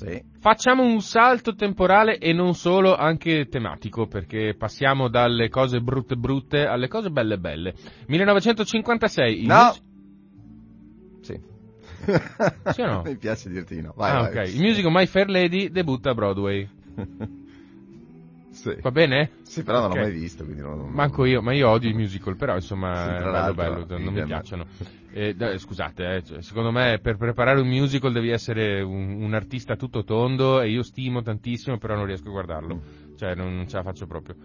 [0.05, 0.21] Sì.
[0.39, 6.65] Facciamo un salto temporale e non solo, anche tematico, perché passiamo dalle cose brutte brutte
[6.65, 7.73] alle cose belle belle.
[8.07, 9.39] 1956.
[9.41, 9.55] il No!
[9.63, 9.81] mus-
[11.21, 11.39] Sì.
[12.73, 13.01] Sì o no?
[13.07, 13.93] Mi piace dirti di no.
[13.95, 14.47] Vai, ah, vai.
[14.47, 14.53] ok.
[14.53, 16.67] Il musical My Fair Lady debutta a Broadway.
[18.71, 18.77] sì.
[18.81, 19.31] Va bene?
[19.41, 19.95] Sì, però non Ok.
[19.97, 20.89] l'ho mai visto, quindi non...
[20.89, 24.65] Manco io, ma io odio i musical, però insomma Sì, bello bello, non mi piacciono.
[25.11, 29.75] Eh, scusate, eh, cioè, secondo me per preparare un musical devi essere un, un artista
[29.75, 32.81] tutto tondo e io stimo tantissimo, però non riesco a guardarlo,
[33.17, 34.35] cioè non, non ce la faccio proprio.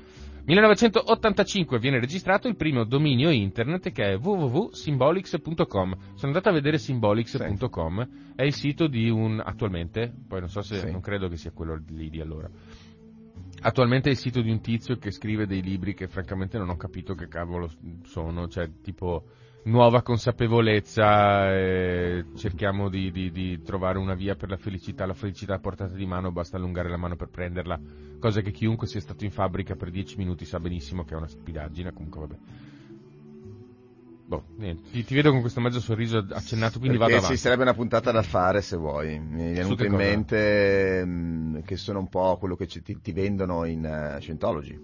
[0.44, 5.96] 1985 viene registrato il primo dominio internet che è www.symbolics.com.
[6.14, 10.81] Sono andato a vedere symbolics.com, è il sito di un attualmente, poi non so se
[10.81, 10.90] Sì.
[10.90, 12.48] non credo che sia quello lì di allora.
[13.60, 16.76] Attualmente è il sito di un tizio che scrive dei libri che francamente non ho
[16.76, 17.70] capito che cavolo
[18.04, 19.24] sono, cioè tipo
[19.64, 25.54] nuova consapevolezza, eh, cerchiamo di, di- di trovare una via per la felicità, la felicità
[25.54, 27.80] a portata di mano, basta allungare la mano per prenderla,
[28.20, 31.28] cosa che chiunque sia stato in fabbrica per dieci minuti sa benissimo che è una
[31.28, 32.36] stupidaggine, comunque vabbè.
[34.28, 34.44] Boh,
[34.92, 37.36] ti, ti vedo con questo mezzo sorriso accennato, quindi Perché vado sì, avanti.
[37.38, 39.18] sarebbe una puntata da fare se vuoi.
[39.18, 40.02] Mi è venuto in cosa?
[40.02, 44.78] mente mh, che sono un po' quello che ci- ti, ti vendono in eh, Scientology.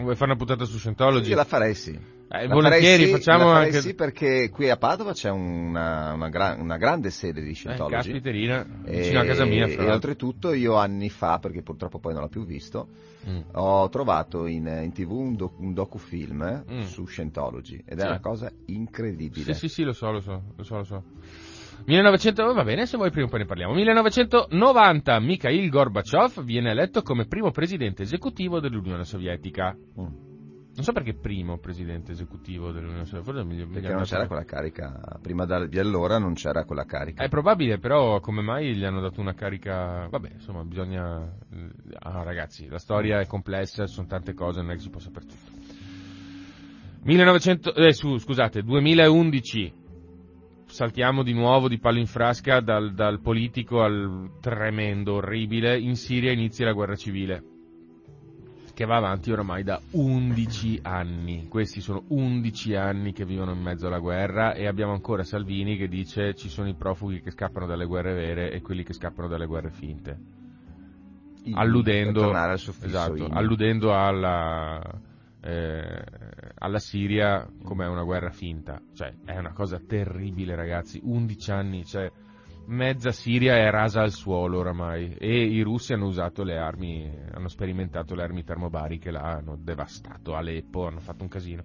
[0.00, 1.28] Vuoi fare una puntata su Scientology?
[1.28, 1.90] Io la farei sì.
[1.90, 3.80] Eh, La volentieri, farei sì, facciamo la farei anche...
[3.82, 7.94] sì perché qui a Padova c'è una, una gra- una grande sede di Eh, Scientology.
[7.94, 9.92] caspiterina, E- vicino a casa mia, E l'altro.
[9.92, 12.88] oltretutto io anni fa, perché purtroppo poi non l'ho più visto,
[13.28, 13.40] Mm.
[13.52, 16.80] ho trovato in, in tv un, doc- un docufilm eh, Mm.
[16.80, 18.06] su Scientology ed è Sì.
[18.08, 19.54] una cosa incredibile.
[19.54, 21.02] Sì, sì, sì, lo so, lo so, lo so, lo so.
[21.84, 23.74] 1900, oh, va bene, se vuoi prima o poi ne parliamo.
[23.74, 29.76] 1990, Mikhail Gorbachev viene eletto come primo presidente esecutivo dell'Unione Sovietica.
[30.00, 30.30] Mm.
[30.74, 35.18] Non so perché primo presidente esecutivo dell'Unione Sovietica, forse mi Perché non c'era quella carica,
[35.20, 37.22] prima da- di allora non c'era quella carica.
[37.22, 40.06] È probabile, però come mai gli hanno dato una carica...
[40.08, 41.30] Vabbè, insomma, bisogna...
[41.98, 44.98] Ah, ragazzi, la storia è complessa, ci sono tante cose, non è che si può
[44.98, 45.50] sapere tutto.
[47.02, 47.74] 1900...
[47.74, 49.80] Eh, su, scusate, 2011.
[50.64, 55.78] Saltiamo di nuovo di palo in frasca dal, dal politico al tremendo, orribile.
[55.78, 57.51] In Siria inizia la guerra civile.
[58.74, 61.46] Che va avanti oramai da 11 anni.
[61.48, 65.88] Questi sono 11 anni che vivono in mezzo alla guerra e abbiamo ancora Salvini che
[65.88, 69.46] dice ci sono i profughi che scappano dalle guerre vere e quelli che scappano dalle
[69.46, 70.18] guerre finte.
[71.44, 74.80] Ini, alludendo, al esatto, alludendo alla,
[75.40, 76.04] eh,
[76.54, 78.80] alla Siria come una guerra finta.
[78.94, 81.00] Cioè, è una cosa terribile, ragazzi.
[81.02, 82.10] 11 anni, cioè,
[82.66, 85.14] mezza Siria è rasa al suolo oramai.
[85.18, 90.34] E i russi hanno usato le armi, hanno sperimentato le armi termobariche là, hanno devastato
[90.34, 91.64] Aleppo, hanno fatto un casino.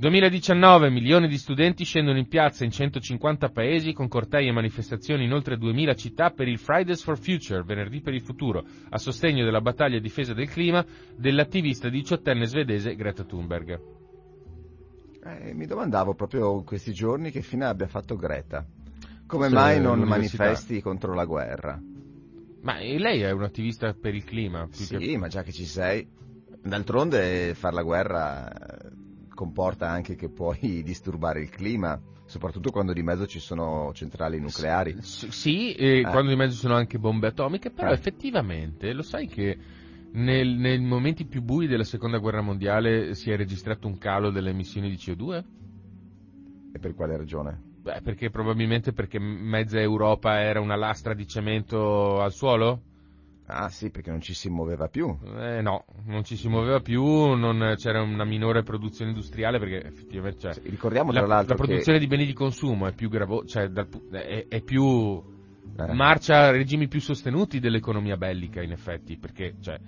[0.00, 5.32] 2019, milioni di studenti scendono in piazza in 150 paesi con cortei e manifestazioni in
[5.34, 9.60] oltre 2000 città per il Fridays for Future, venerdì per il futuro, a sostegno della
[9.60, 10.82] battaglia a difesa del clima
[11.14, 13.78] dell'attivista diciottenne svedese Greta Thunberg.
[15.22, 18.66] Eh, mi domandavo proprio in questi giorni che fine abbia fatto Greta.
[19.30, 20.44] Come mai non l'università.
[20.44, 21.80] manifesti contro la guerra?
[22.62, 24.66] Ma eh, lei è un attivista per il clima.
[24.66, 26.06] più Sì, che- ma già che ci sei.
[26.62, 28.90] D'altronde fare la guerra eh,
[29.32, 34.96] comporta anche che puoi disturbare il clima, soprattutto quando di mezzo ci sono centrali nucleari.
[35.00, 36.02] S- Sì, eh, Eh.
[36.02, 37.94] quando di mezzo ci sono anche bombe atomiche, però Eh.
[37.94, 39.56] effettivamente lo sai che
[40.12, 44.50] nel- nei momenti più bui della seconda guerra mondiale si è registrato un calo delle
[44.50, 45.44] emissioni di CO2?
[46.72, 47.68] E per quale ragione?
[47.82, 52.82] Beh, perché probabilmente perché mezza Europa era una lastra di cemento al suolo?
[53.46, 55.16] Ah sì, perché non ci si muoveva più.
[55.38, 60.38] Eh, no, non ci si muoveva più, non c'era una minore produzione industriale perché effettivamente
[60.40, 63.44] cioè, Sì, Ricordiamo la, tra l'altro la produzione di beni di consumo è più gravo-
[63.44, 65.20] cioè dal è, è più
[65.74, 65.82] che...
[65.82, 69.80] eh, marcia a regimi più sostenuti dell'economia bellica in effetti, perché cioè,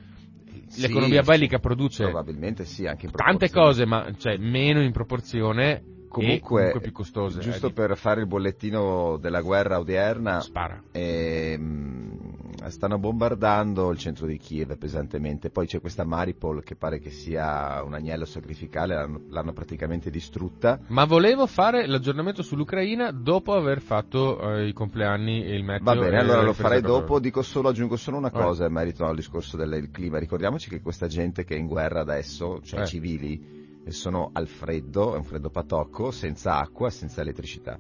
[0.79, 5.83] l'economia sì, bellica produce probabilmente sì, anche in tante cose, ma cioè, meno in proporzione
[6.13, 7.41] Comunque, comunque più costose.
[7.41, 10.83] giusto eh, per fare il bollettino della guerra odierna, spara.
[10.93, 12.21] ehm,
[12.69, 15.51] stanno bombardando il centro di Kiev pesantemente.
[15.51, 20.79] Poi c'è questa Maripol che pare che sia un agnello sacrificale, l'hanno, l'hanno praticamente distrutta.
[20.89, 25.85] Ma volevo fare l'aggiornamento sull'Ucraina dopo aver fatto eh, i compleanni e il meteo.
[25.95, 27.19] Va bene, allora lo farei dopo.
[27.19, 28.33] Dico solo, aggiungo solo una Eh.
[28.33, 30.19] cosa in merito al discorso del clima.
[30.19, 32.83] Ricordiamoci che questa gente che è in guerra adesso, cioè Eh.
[32.85, 37.79] i civili, e sono al freddo, è un freddo patocco, senza acqua, senza elettricità.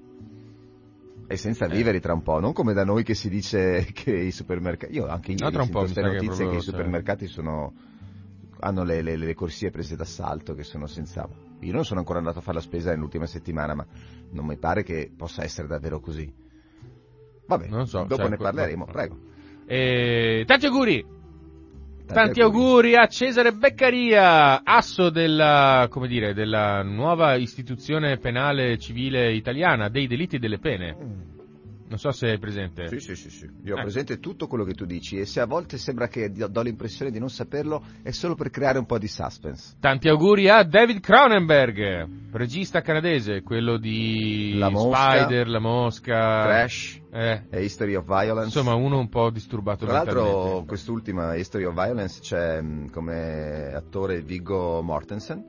[1.26, 1.68] E senza Eh.
[1.68, 4.92] viveri tra un po', non come da noi che si dice che i supermercati.
[4.94, 6.70] Io anche ieri No, tra un sento po' mi queste che notizie che, i cioè-
[6.70, 7.72] supermercati sono
[8.64, 11.28] hanno le, le- le corsie prese d'assalto che sono senza.
[11.60, 13.84] Io non sono ancora andato a fare la spesa nell'ultima settimana, ma
[14.30, 16.32] non mi pare che possa essere davvero così.
[17.46, 18.92] Vabbè, so, dopo cioè, ne parleremo, no.
[18.92, 19.18] prego.
[19.66, 20.44] E...
[20.46, 21.04] Tanti auguri!
[22.12, 29.88] Tanti auguri a Cesare Beccaria, asso della, come dire, della nuova istituzione penale civile italiana,
[29.88, 31.30] dei delitti e delle pene.
[31.92, 32.88] Non so se è presente.
[32.88, 33.50] Sì, sì, sì, sì.
[33.64, 33.82] Io ho Eh.
[33.82, 37.18] presente tutto quello che tu dici e se a volte sembra che do l'impressione di
[37.18, 39.74] non saperlo è solo per creare un po' di suspense.
[39.78, 47.00] Tanti auguri a David Cronenberg, regista canadese, quello di La Mosca, Spider, La Mosca, Crash
[47.12, 48.44] eh, e History of Violence.
[48.58, 54.22] insomma uno un po' disturbato Tra l'altro quest'ultima History of Violence c'è mh, come attore
[54.22, 55.44] Viggo Mortensen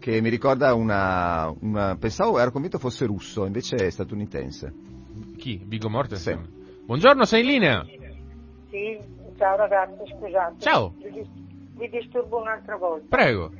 [0.00, 4.92] che mi ricorda una, una- pensavo ero convinto fosse russo invece è statunitense
[5.44, 5.60] Chi?
[5.62, 6.40] Vigo Mortensen?
[6.86, 7.86] Buongiorno, sei in linea?
[8.70, 8.98] Sì,
[9.36, 10.54] ciao ragazzi, scusate.
[10.58, 10.94] Ciao.
[11.02, 11.28] Vi, dis-
[11.76, 13.04] vi disturbo un'altra volta.
[13.10, 13.52] Prego.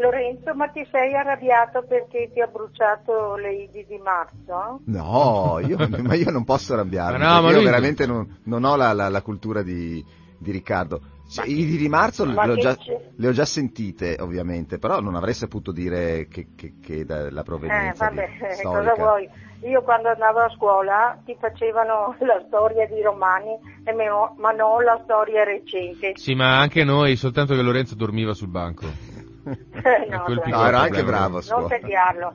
[0.00, 4.80] Lorenzo, ma ti sei arrabbiato perché ti ha bruciato le idi di marzo?
[4.86, 8.64] no io, ma io non posso arrabbiarmi Ma no, ma io lui- veramente non, non
[8.64, 10.02] ho la, la- la cultura di,
[10.38, 12.74] di Riccardo Cioè, i di Marzo ho, già,
[13.16, 17.42] le ho già sentite ovviamente però non avrei saputo dire che, che, che la Eh,
[17.42, 19.28] provenienza vabbè, di- eh, storica cosa vuoi?
[19.62, 24.82] Io quando andavo a scuola ti facevano la storia di Romani, e me- ma non
[24.82, 26.12] la storia recente.
[26.16, 28.86] Sì, ma anche noi, soltanto che Lorenzo dormiva sul banco.
[29.44, 32.32] Eh, no, no ero anche bravo a non scuola tagliarlo.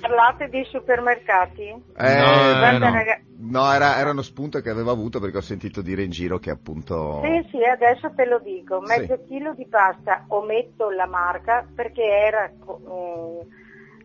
[0.00, 1.62] Parlate di supermercati?
[1.62, 2.24] Eh, No,
[2.58, 2.92] Guarda, no.
[2.92, 6.38] raga- No, era, era uno spunto che avevo avuto perché ho sentito dire in giro
[6.38, 7.20] che appunto...
[7.22, 8.80] Sì, sì, adesso te lo dico.
[8.80, 8.86] Sì.
[8.98, 13.40] Mezzo chilo di pasta, ometto la marca perché era mm,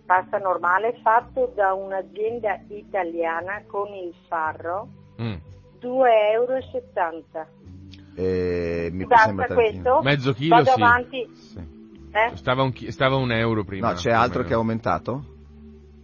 [0.05, 4.87] pasta normale fatto da un'azienda italiana con il farro,
[5.21, 5.35] Mm.
[5.79, 6.57] 2,70 euro.
[8.15, 10.01] eh, mi Basta questo?
[10.03, 10.81] Mezzo chilo, Vado sì.
[10.81, 11.29] avanti.
[11.35, 11.59] Sì.
[12.11, 12.35] Eh?
[12.35, 13.89] Stava un, stava un euro prima.
[13.89, 14.47] No, c'è altro meno.
[14.47, 15.23] che è aumentato?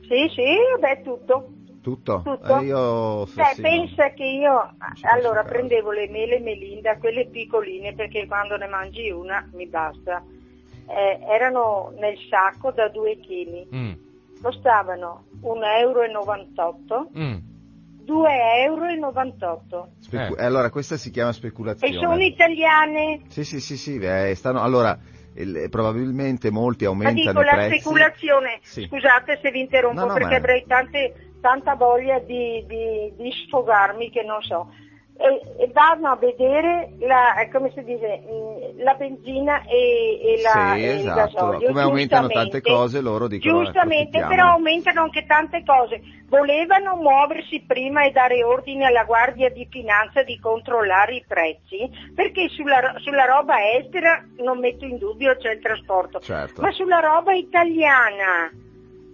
[0.02, 1.48] Sì, sì, beh, tutto.
[1.82, 2.22] Tutto?
[2.24, 2.58] Tutto.
[2.60, 3.26] Eh, io...
[3.28, 8.68] Cioè, sì, pensa che io allora prendevo le mele Melinda, quelle piccoline, perché quando ne
[8.68, 10.22] mangi una mi basta.
[10.94, 13.92] Eh, erano nel sacco da 2 kg, Mm.
[14.42, 17.38] costavano 1,98 euro, Mm.
[18.04, 19.88] 2,98 euro.
[20.00, 20.44] Specu- Eh.
[20.44, 21.94] allora, questa si chiama E speculazione.
[21.94, 23.22] sono italiane.
[23.30, 24.62] Sì, sì, sì, sì, eh, stanno...
[24.62, 24.98] Allora,
[25.36, 28.86] il- probabilmente molti Ma aumentano dico i la speculazione, Sì.
[28.88, 33.32] scusate se vi interrompo No, no, perché ma- avrei tante- tanta voglia di, di- di
[33.48, 34.74] sfogarmi che non so.
[35.22, 40.42] E, e vanno a vedere la, eh, come si dice, mm, la benzina e, e
[40.42, 41.16] la, Sì, e il esatto.
[41.36, 41.68] gasolio.
[41.68, 44.36] Come aumentano Giustamente- tante cose, loro dicono, Giustamente, approfittiamone.
[44.36, 46.02] però aumentano anche tante cose.
[46.28, 52.48] Volevano muoversi prima e dare ordine alla Guardia di Finanza di controllare i prezzi, perché
[52.50, 57.34] sulla, sulla roba estera non metto in dubbio c'è il trasporto, Certo, ma sulla roba
[57.34, 58.50] italiana.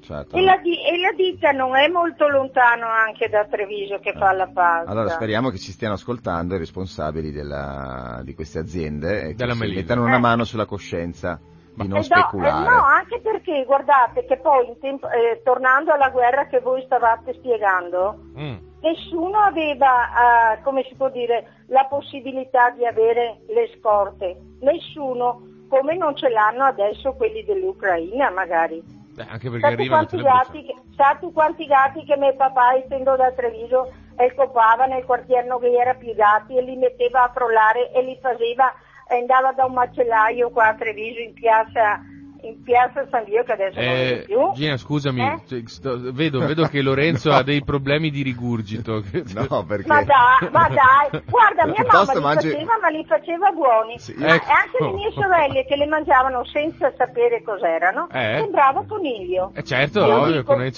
[0.08, 0.36] Certo.
[0.38, 4.32] E la, di- e la ditta non è molto lontano anche da Treviso che fa
[4.32, 4.90] la pasta.
[4.90, 9.80] Allora speriamo che ci stiano ascoltando i responsabili della- di queste aziende e che Melina.
[9.82, 10.20] mettano una Eh.
[10.20, 11.40] mano sulla coscienza
[11.76, 12.70] di non Eh, no, eh, speculare.
[12.70, 17.34] no, anche perché guardate che poi, in tempo- eh, tornando alla guerra che voi stavate
[17.34, 18.56] spiegando, Mm.
[18.82, 24.38] nessuno aveva, eh, come si può dire, la possibilità di avere le scorte.
[24.62, 28.82] Nessuno, come non ce l'hanno adesso quelli dell'Ucraina magari.
[29.18, 33.92] Beh, anche perché arrivano quanti, gatti, che- quanti gatti che mio papà, essendo da Treviso,
[34.16, 38.72] e copava nel quartiere Noghiera più gatti e li metteva a crollare e li faceva,
[39.10, 42.00] e andava da un macellaio qua a Treviso in piazza,
[42.48, 44.52] in piazza San Dio che adesso non Eh, è più.
[44.54, 45.42] Gina, scusami, Eh?
[45.48, 49.04] cioè, sto- vedo, vedo che Lorenzo ha dei problemi di rigurgito.
[49.50, 49.88] No, perché...
[49.88, 54.00] Ma dai, ma dai, guarda, mia mamma Piuttosto li mangi- faceva, ma li faceva buoni.
[54.00, 54.52] Sì, Ma ecco.
[54.52, 58.38] anche le mie sorelle che le mangiavano senza sapere cos'erano, Eh?
[58.42, 59.52] sembrava coniglio.
[59.56, 60.74] Eh certo, Io ovvio, dico- con il-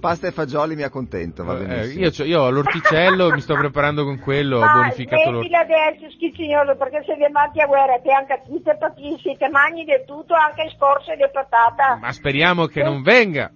[0.00, 2.04] Pasta e fagioli mi accontento, va Eh, benissimo.
[2.04, 5.38] io, c'ho- io ho l'orticello, mi sto preparando con quello, ho Ma bonificato l'orticello.
[5.40, 9.84] smettila adesso, schizignoso, perché se vi amanti a guerra te anche tutte patissime, te mangi
[9.84, 11.96] di tutto, anche scorse di patata.
[12.00, 13.50] Ma speriamo che non venga.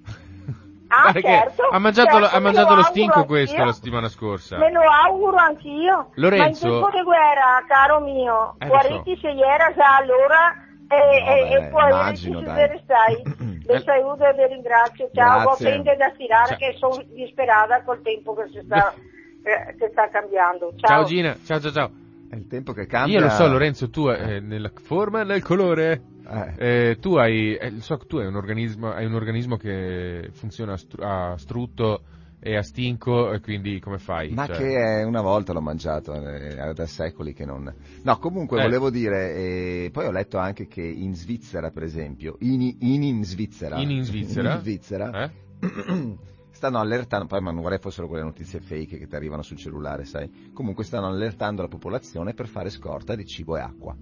[0.94, 3.66] Ah, certo, ha mangiato, certo, ha mangiato lo lo auguro stinco questo anch'io.
[3.66, 4.58] la settimana scorsa.
[4.58, 6.10] Me lo auguro anch'io.
[6.16, 10.54] Lorenzo- Ma in tempo di guerra, caro mio, Eh, lo guariti se era già allora
[10.92, 12.80] e, No, e, beh, e poi immagino, ci dai.
[12.84, 13.22] stai.
[13.22, 15.10] Vi saluto e vi ringrazio.
[15.12, 15.70] Ciao, ho Grazie.
[15.70, 16.56] tende da stirare Ciao.
[16.58, 18.92] che sono disperata col tempo che si sta,
[19.42, 20.72] eh, che sta cambiando.
[20.76, 20.88] Ciao.
[20.98, 21.90] Ciao Gina, ciao ciao ciao.
[22.28, 23.18] È il tempo che cambia.
[23.18, 26.02] Io lo so Lorenzo, tu eh, nella forma e nel colore.
[26.26, 26.90] Eh.
[26.90, 30.72] Eh, tu hai, eh, so che tu hai un organismo, hai un organismo che funziona
[30.72, 32.00] a, stru- a strutto
[32.44, 34.30] e a stinco, e quindi come fai?
[34.32, 37.72] Ma Cioè, che è, una volta l'ho mangiato, eh, era da secoli che non...
[38.02, 38.62] No, comunque Eh.
[38.62, 43.24] volevo dire, eh, poi ho letto anche che in Svizzera, per esempio, in, in, in
[43.24, 43.78] Svizzera...
[43.78, 44.54] In in Svizzera?
[44.56, 45.30] in Svizzera, Eh?
[46.50, 50.04] stanno allertando, poi ma non vorrei fossero quelle notizie fake che ti arrivano sul cellulare,
[50.04, 50.50] sai?
[50.52, 53.96] Comunque stanno allertando la popolazione per fare scorta di cibo e acqua.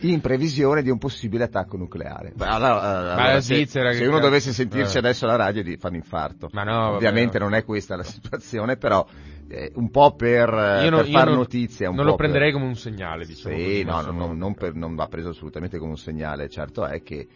[0.00, 2.32] In previsione di un possibile attacco nucleare.
[2.34, 4.98] Beh, allora, eh, allora, la se, Svizzera che se uno dovesse sentirci eh.
[4.98, 6.48] adesso alla radio di fa un infarto.
[6.52, 7.44] Ma no, vabbè, Ovviamente no.
[7.46, 9.06] non è questa la situazione, però
[9.48, 11.88] eh, un po' per, eh, Io, no- per io far non- notizia.
[11.88, 13.54] Un non po' lo per- prenderei come un segnale, diciamo.
[13.56, 16.48] Sì, così, no, non, non per- non va preso assolutamente come un segnale.
[16.50, 17.26] Certo è che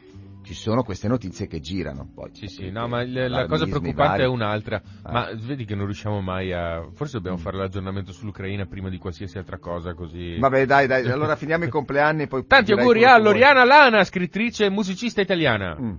[0.43, 2.11] ci sono queste notizie che girano.
[2.15, 4.23] Poi, Sì, sì, no, ma il- la cosa preoccupante vari.
[4.23, 4.81] è un'altra.
[5.03, 5.13] Ah.
[5.13, 6.89] Ma vedi che non riusciamo mai a.
[6.95, 7.41] Forse dobbiamo Mm.
[7.41, 10.39] fare l'aggiornamento sull'Ucraina prima di qualsiasi altra cosa, così.
[10.39, 12.47] Vabbè, dai, dai, allora finiamo i compleanni e poi...
[12.47, 13.19] Tanti auguri a.
[13.19, 15.77] Loriana Lana, scrittrice e musicista italiana.
[15.81, 15.95] Mm.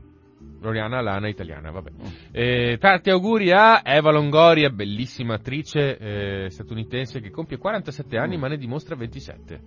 [0.61, 1.89] Loriana Lana italiana, vabbè.
[2.31, 8.39] Eh, tanti auguri a Eva Longoria, bellissima attrice eh, statunitense che compie 47 anni Mm.
[8.39, 9.59] ma ne dimostra 27.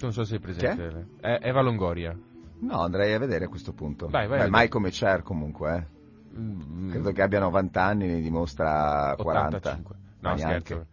[0.00, 1.06] Non so se sei presente.
[1.20, 2.14] Eh, Eva Longoria.
[2.60, 4.08] No, andrei a vedere a questo punto.
[4.08, 5.96] Vai, vai Beh, mai come Cher comunque, eh.
[6.38, 9.56] Mm, Credo che abbia 90 anni, ne dimostra 40.
[9.56, 9.96] 85.
[10.20, 10.60] Ma No, neanche.
[10.64, 10.86] scherzo.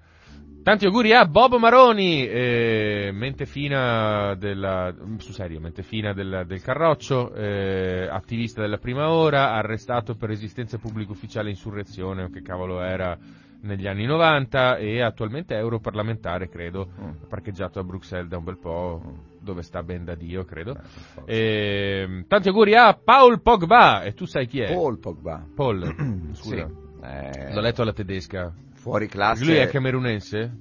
[0.63, 6.61] Tanti auguri a Bob Maroni, eh, mente fina della, su serio, mente fina del, del
[6.61, 12.41] Carroccio, eh, attivista della prima ora, arrestato per resistenza pubblica ufficiale e insurrezione, o che
[12.41, 13.15] cavolo era,
[13.61, 17.27] negli anni 90 e attualmente è europarlamentare, credo, Mm.
[17.29, 19.01] parcheggiato a Bruxelles da un bel po',
[19.45, 20.71] dove sta ben da Dio, credo.
[20.71, 21.31] Eh, per forza.
[21.31, 24.73] Eh, tanti auguri a Paul Pogba, e tu sai chi è?
[24.73, 25.45] Paul Pogba.
[25.55, 25.83] Paul,
[26.33, 26.41] Sì.
[26.41, 26.69] scusa,
[27.03, 28.53] Eh, l'ho letto alla tedesca.
[28.73, 29.45] Fuori classe.
[29.45, 30.51] Lui è camerunense?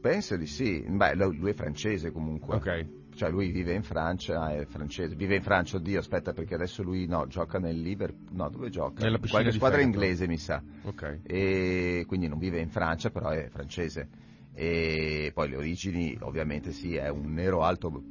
[0.00, 0.84] Penso di sì.
[0.86, 2.56] Beh, lui è francese comunque.
[2.56, 2.86] Ok.
[3.14, 5.14] Cioè lui vive in Francia, è francese.
[5.14, 8.28] Vive in Francia, oddio, aspetta, perché adesso lui no, gioca nel Liverpool.
[8.32, 9.02] No, dove gioca?
[9.04, 10.60] Nella In piscina Qualche squadra inglese, mi sa.
[10.82, 11.20] Ok.
[11.22, 14.08] E quindi non vive in Francia, però è francese.
[14.54, 18.02] E poi le origini, ovviamente sì, è un nero alto,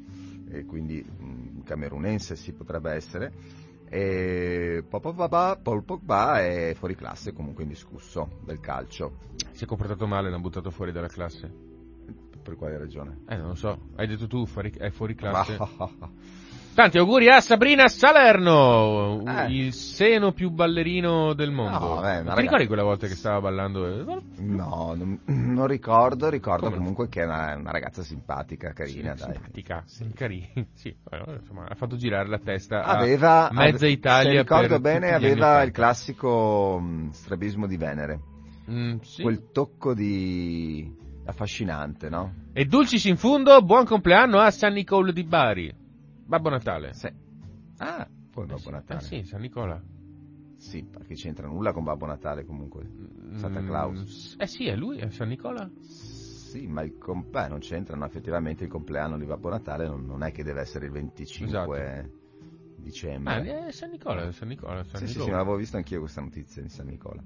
[0.50, 3.32] e quindi mm, camerunense si potrebbe essere.
[3.90, 9.20] E Paul Pogba è fuori classe, comunque indiscusso del calcio.
[9.52, 11.52] Si è comportato male, l'hanno buttato fuori dalla classe.
[12.42, 13.20] Per quale ragione?
[13.28, 13.90] Eh, non lo so.
[13.96, 15.58] Hai detto tu, fuori- è fuori classe.
[16.74, 19.52] Tanti auguri a Sabrina Salerno, Eh.
[19.52, 21.78] il seno più ballerino del mondo.
[21.78, 24.04] No, Ti ma raga- ricordi quella volta che stava ballando?
[24.40, 26.82] No, non, non ricordo, ricordo Come no?
[26.82, 29.34] comunque che è una, una ragazza simpatica, carina, Sì, dai.
[29.34, 30.48] Simpatica, sì, carina.
[30.74, 30.96] Sì,
[31.40, 34.32] insomma, ha fatto girare la testa a Aveva, mezza ave- Italia.
[34.32, 35.64] se ricordo bene, aveva 80.
[35.64, 38.20] il classico mh, strabismo di Venere.
[38.72, 39.22] Mm, sì.
[39.22, 40.92] Quel tocco di
[41.26, 42.34] affascinante, no?
[42.52, 45.82] E Dulcis in fundo, buon compleanno a San Nicolo di Bari.
[46.26, 46.94] Babbo Natale.
[46.94, 47.12] Sì.
[47.78, 49.00] Ah, poi Babbo Eh sì, Natale.
[49.00, 49.82] eh sì, San Nicola.
[50.58, 52.88] Sì, perché c'entra nulla con Babbo Natale comunque.
[53.36, 54.36] Santa Mm, Claus.
[54.40, 55.70] Eh sì, è lui, è San Nicola.
[55.82, 60.24] Sì, ma il com- beh, non c'entrano effettivamente il compleanno di Babbo Natale, non, non
[60.24, 62.12] è che deve essere il 25 Esatto.
[62.78, 63.34] dicembre.
[63.34, 64.84] Ah, è San Nicola, è San Nicola.
[64.84, 65.26] San sì, sì, Nicola.
[65.26, 67.22] sì, ma l'avevo visto anch'io questa notizia di San Nicola.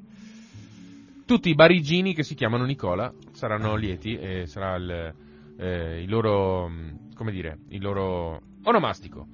[1.26, 5.14] Tutti i barigini che si chiamano Nicola saranno lieti e sarà il,
[5.58, 9.28] eh, il loro, mh, come dire, il loro onomastico.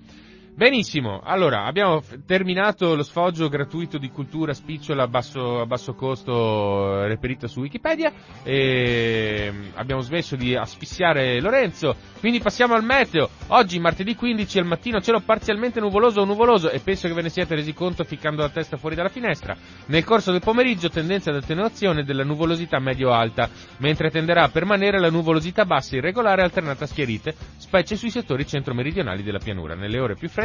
[0.55, 5.95] Benissimo, allora abbiamo f- terminato lo sfoggio gratuito di cultura spicciola a basso, a basso
[5.95, 8.11] costo eh, reperita su Wikipedia
[8.43, 13.31] e mm, abbiamo smesso di asfissiare Lorenzo, quindi passiamo al meteo.
[13.47, 17.29] Oggi martedì 15 al mattino cielo parzialmente nuvoloso o nuvoloso e penso che ve ne
[17.29, 19.57] siate resi conto ficcando la testa fuori dalla finestra.
[19.87, 25.09] Nel corso del pomeriggio tendenza ad attenuazione della nuvolosità medio-alta, mentre tenderà a permanere la
[25.09, 29.73] nuvolosità bassa irregolare alternata a schiarite, specie sui settori centro-meridionali della pianura.
[29.73, 30.41] Nelle ore più fredde,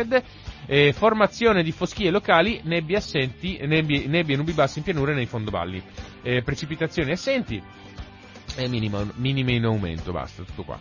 [0.66, 5.14] eh, formazione di foschie locali, nebbie assenti, nebbie, nebbie e nubi bassi in pianura e
[5.14, 5.82] nei fondovalli.
[6.22, 7.62] Eh, precipitazioni assenti
[8.56, 10.78] e minima- minime in aumento, basta, tutto qua.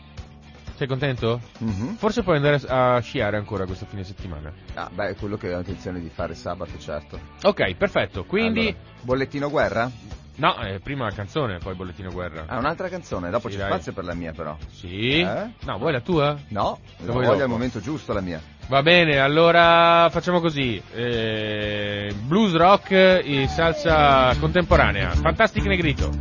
[0.75, 1.41] Sei contento?
[1.59, 1.95] Mhm.
[1.95, 4.51] Forse puoi andare a sciare ancora questo fine settimana.
[4.75, 7.19] Ah, beh, è quello che ho intenzione di fare sabato, certo.
[7.43, 8.25] Ok, perfetto.
[8.25, 9.89] Quindi, Allora, bollettino guerra?
[10.35, 12.43] no, eh, prima canzone, poi bollettino guerra.
[12.47, 13.71] Ah, un'altra canzone, dopo Sì, c'è dai.
[13.71, 14.55] spazio per la mia però.
[14.69, 15.19] Sì?
[15.21, 15.49] Eh?
[15.65, 16.37] No, vuoi la tua?
[16.49, 17.41] No, La voglio dopo?
[17.41, 18.39] al momento giusto la mia.
[18.69, 20.81] Va bene, allora facciamo così.
[20.93, 25.11] Eh, blues rock e salsa contemporanea.
[25.11, 26.11] Fantastic Negrito.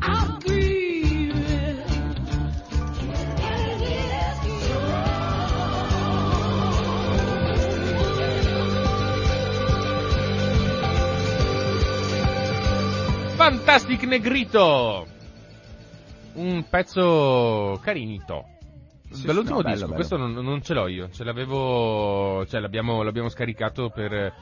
[13.34, 15.06] Fantastic Negrito.
[16.34, 18.55] Un pezzo carinito.
[19.10, 19.96] Sì, Dall'ultimo no, bello, disco, bello.
[19.96, 24.32] questo non, non ce l'ho io, ce l'avevo, cioè l'abbiamo, l'abbiamo scaricato per,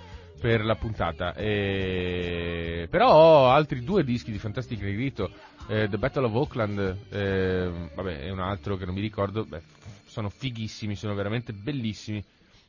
[0.41, 1.35] per la puntata.
[1.35, 2.87] E...
[2.91, 5.31] Però ho altri due dischi di Fantastic Negrito,
[5.69, 9.62] eh, The Battle of Auckland, eh, vabbè, è un altro che non mi ricordo, beh,
[10.07, 12.23] sono fighissimi, sono veramente bellissimi.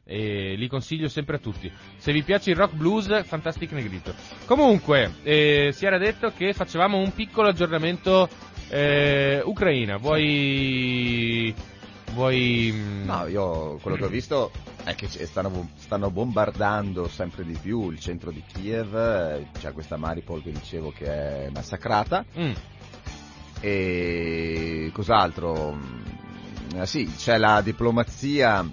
[0.07, 1.71] E li consiglio sempre a tutti.
[1.97, 4.13] Se vi piace il rock blues, Fantastic Negrito.
[4.45, 8.29] Comunque, eh, si era detto che facevamo un piccolo aggiornamento
[8.69, 9.97] eh, Ucraina.
[9.97, 11.51] Vuoi.
[12.15, 12.71] Vuoi.
[12.73, 14.49] mm, No, io quello che ho visto
[14.85, 19.97] è che stanno, stanno bombardando sempre di più il centro di Kiev, eh, c'è questa
[19.97, 21.05] Maripol che dicevo che
[21.45, 22.51] è massacrata mm,
[23.59, 25.77] e cos'altro?
[26.75, 28.65] Eh, sì, c'è la diplomazia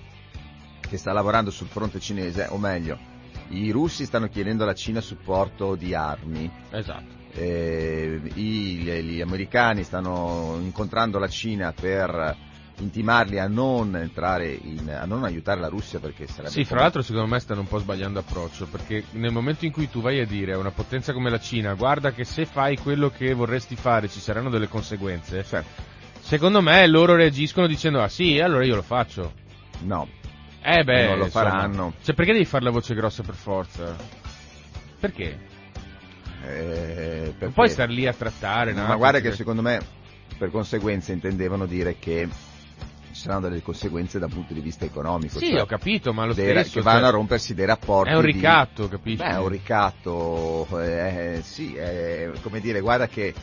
[0.81, 2.99] che sta lavorando sul fronte cinese, o meglio,
[3.49, 6.51] i russi stanno chiedendo alla Cina supporto di armi.
[6.71, 7.21] esatto.
[7.35, 12.37] Eh, i- gli, gli americani stanno incontrando la Cina per
[12.79, 17.03] intimarli a non entrare in, a non aiutare la Russia perché sarebbe Sì, fra l'altro
[17.03, 20.27] secondo me stanno un po' sbagliando approccio, perché nel momento in cui tu vai a
[20.27, 24.09] dire a una potenza come la Cina, guarda che se fai quello che vorresti fare
[24.09, 25.63] ci saranno delle conseguenze, Cioè,
[26.21, 29.33] secondo me loro reagiscono dicendo ah sì, allora io lo faccio.
[29.81, 30.09] no,
[30.63, 31.51] Eh beh, Non lo insomma.
[31.51, 31.93] faranno.
[32.03, 33.95] Cioè perché devi fare la voce grossa per forza?
[34.99, 35.39] Perché?
[36.45, 38.87] eh, Non puoi star lì a trattare, no?
[38.87, 39.81] ma guarda che secondo me
[40.39, 42.29] per conseguenze intendevano dire che
[43.13, 45.39] ci saranno delle conseguenze dal punto di vista economico.
[45.39, 46.79] Sì, cioè ho capito, ma lo dei stesso...
[46.79, 48.11] che vanno cioè, a rompersi dei rapporti.
[48.11, 49.19] È un di- ricatto, capisci?
[49.19, 53.35] Beh, è un ricatto, eh, sì, è come dire, guarda che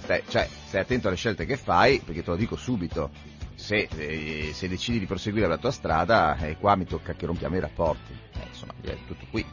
[0.00, 3.10] stai, cioè, stai attento alle scelte che fai, perché te lo dico subito,
[3.54, 7.56] se, eh, se decidi di proseguire la tua strada, eh, qua mi tocca che rompiamo
[7.56, 8.12] i rapporti.
[8.12, 9.44] Eh, insomma, è tutto qui.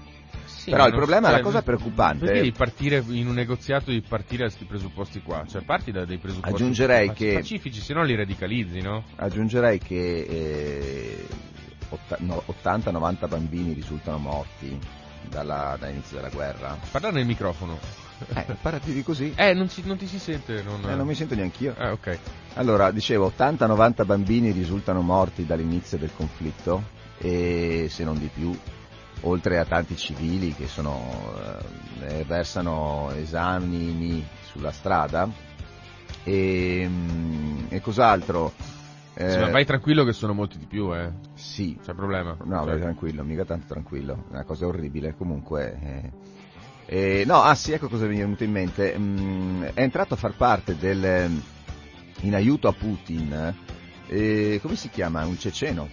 [0.63, 4.43] Sì, Però il problema, cioè, la cosa preoccupante- Perché partire in un negoziato di partire
[4.43, 5.43] da questi presupposti qua?
[5.45, 9.03] Cioè parti da dei presupposti Aggiungerei che- pacifici, se no li radicalizzi, no?
[9.17, 11.27] Aggiungerei che eh,
[11.89, 14.79] otta- no, 80-90 bambini risultano morti
[15.29, 16.77] dalla- dall'inizio della guerra.
[16.91, 17.77] Parla nel microfono.
[18.33, 19.33] Eh, parati di così.
[19.35, 20.79] Eh, non, si- non ti si sente, non...
[20.89, 21.75] Eh, non mi sento neanch'io.
[21.77, 22.19] Eh, ok.
[22.53, 26.83] Allora, dicevo, 80-90 bambini risultano morti dall'inizio del conflitto
[27.17, 28.57] e se non di più,
[29.23, 31.33] oltre a tanti civili che sono,
[32.01, 35.29] eh, versano esami sulla strada
[36.23, 38.53] e, mm, e cos'altro?
[39.15, 41.11] Sì, Eh, ma vai tranquillo che sono molti di più, eh.
[41.35, 42.35] sì, C'è problema.
[42.43, 45.15] No, Cioè, vai tranquillo, mica tanto tranquillo, è una cosa orribile.
[45.15, 46.11] Comunque,
[46.87, 48.95] eh, eh, no, ah sì, ecco cosa mi è venuto in mente.
[48.97, 51.29] Mm, è entrato a far parte del,
[52.21, 53.55] in aiuto a Putin,
[54.07, 55.23] eh, come si chiama?
[55.25, 55.87] Un ceceno.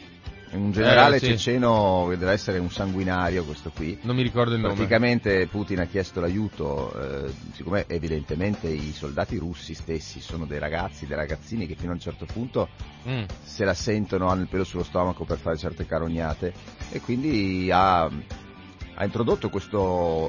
[0.53, 1.27] Un generale Eh, sì.
[1.27, 3.97] ceceno che deve essere un sanguinario, questo qui.
[4.03, 4.75] Non mi ricordo il nome.
[4.75, 6.93] Praticamente Putin ha chiesto l'aiuto,
[7.27, 11.95] eh, siccome evidentemente i soldati russi stessi sono dei ragazzi, dei ragazzini che fino a
[11.95, 12.69] un certo punto
[13.09, 13.23] Mm.
[13.43, 16.53] se la sentono, hanno il pelo sullo stomaco per fare certe carognate
[16.91, 20.29] e quindi ha, ha introdotto questo,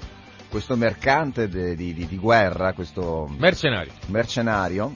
[0.50, 3.90] questo mercante de- di, di- di guerra, questo Mercenari.
[4.08, 4.96] mercenario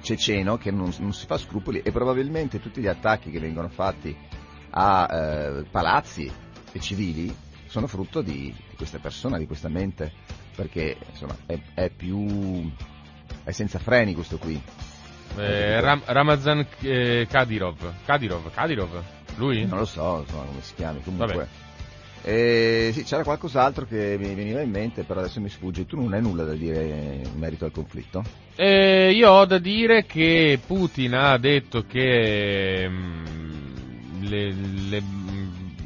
[0.00, 4.14] ceceno che non, non si fa scrupoli e probabilmente tutti gli attacchi che vengono fatti
[4.76, 6.30] a eh, palazzi
[6.72, 7.34] e civili
[7.66, 10.12] sono frutto di, di questa persona, di questa mente,
[10.54, 12.70] perché insomma è, è più...
[13.44, 14.60] è senza freni questo qui.
[15.36, 17.92] Eh, Ram- Ramazan eh, Kadyrov.
[18.04, 18.52] Kadyrov.
[18.52, 19.02] Kadyrov.
[19.36, 19.64] Lui?
[19.64, 21.34] Non lo so insomma, come si chiami, comunque.
[21.34, 21.48] Vabbè.
[22.26, 25.84] Eh, sì, c'era qualcos'altro che mi veniva in mente, però adesso mi sfugge.
[25.84, 28.24] Tu non hai nulla da dire in merito al conflitto?
[28.56, 33.43] Eh, io ho da dire che Putin ha detto che mm,
[34.20, 35.02] le- le-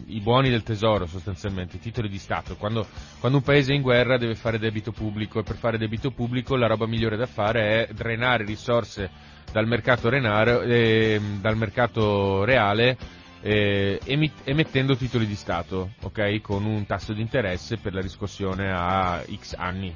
[0.06, 2.86] i buoni del tesoro, sostanzialmente, i titoli di Stato, quando,
[3.20, 6.56] quando un paese è in guerra deve fare debito pubblico e per fare debito pubblico
[6.56, 9.10] la roba migliore da fare è drenare risorse
[9.52, 12.96] dal mercato, renare, eh, dal mercato reale
[13.40, 14.00] eh,
[14.44, 16.40] emettendo titoli di Stato, ok?
[16.40, 19.94] Con un tasso di interesse per la riscossione a X anni,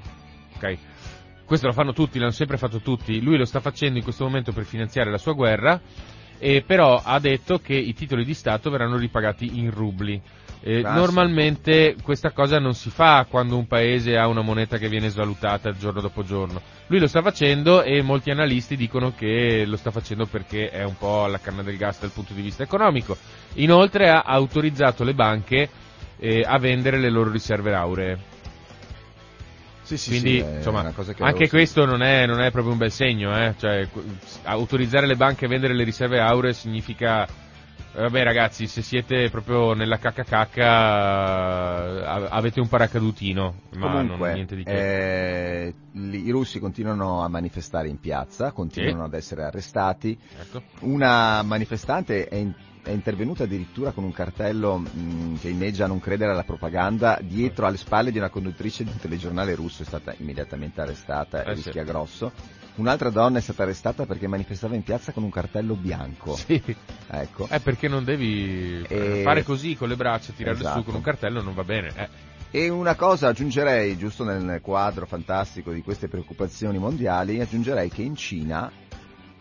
[0.57, 0.79] ok?
[1.45, 3.21] Questo lo fanno tutti, l'hanno sempre fatto tutti.
[3.21, 5.81] Lui lo sta facendo in questo momento per finanziare la sua guerra,
[6.39, 10.21] e però ha detto che i titoli di Stato verranno ripagati in rubli.
[10.65, 15.09] Eh, normalmente questa cosa non si fa quando un paese ha una moneta che viene
[15.09, 16.61] svalutata giorno dopo giorno.
[16.87, 20.97] Lui lo sta facendo e molti analisti dicono che lo sta facendo perché è un
[20.97, 23.17] po' alla canna del gas dal punto di vista economico.
[23.55, 25.69] Inoltre ha autorizzato le banche
[26.19, 28.19] eh, a vendere le loro riserve auree.
[29.93, 33.37] Sì, sì, Quindi, sì, insomma, anche questo non è, non è proprio un bel segno,
[33.37, 33.55] eh?
[33.59, 33.87] Cioè,
[34.45, 37.27] autorizzare le banche a vendere le riserve auree significa,
[37.95, 44.57] vabbè ragazzi, se siete proprio nella cacca cacca, avete un paracadutino, ma Comunque, non niente
[44.57, 45.67] di che.
[45.67, 49.05] eh, i russi continuano a manifestare in piazza, continuano Sì.
[49.09, 50.19] ad essere arrestati.
[50.41, 50.63] Ecco.
[50.81, 56.01] Una manifestante è, in- è intervenuta addirittura con un cartello mh, che inneggia a non
[56.01, 60.15] credere alla propaganda dietro alle spalle di una conduttrice di un telegiornale russo, è stata
[60.19, 61.63] immediatamente arrestata Eh e sì.
[61.63, 62.33] rischia grosso.
[62.75, 66.35] Un'altra donna è stata arrestata perché manifestava in piazza con un cartello bianco.
[66.35, 66.61] Sì.
[67.09, 67.47] Ecco.
[67.51, 70.79] Eh, perché non devi E- fare così con le braccia, tirarle Esatto.
[70.79, 71.93] su con un cartello, non va bene.
[71.95, 72.09] Eh.
[72.55, 78.17] E una cosa aggiungerei, giusto nel quadro fantastico di queste preoccupazioni mondiali, aggiungerei che in
[78.17, 78.71] Cina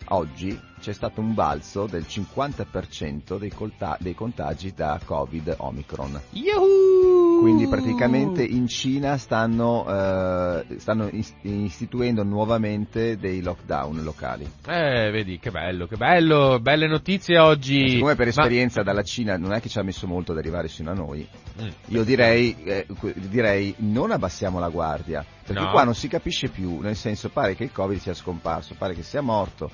[0.10, 6.20] oggi c'è stato un balzo del 50% dei, colta- dei contagi da Covid Omicron.
[6.32, 7.40] Yahoo!
[7.42, 14.44] Quindi praticamente in Cina stanno, eh, stanno is- istituendo nuovamente dei lockdown locali.
[14.68, 17.90] Eh, vedi, che bello, che bello, belle notizie oggi.
[17.90, 20.68] Siccome per Ma- esperienza dalla Cina non è che ci ha messo molto ad arrivare
[20.68, 21.28] sino a noi,
[21.62, 21.68] Mm.
[21.88, 25.70] Io direi, eh, direi non abbassiamo la guardia, perché No.
[25.70, 29.04] qua non si capisce più, nel senso pare che il Covid sia scomparso, pare che
[29.04, 29.70] sia morto,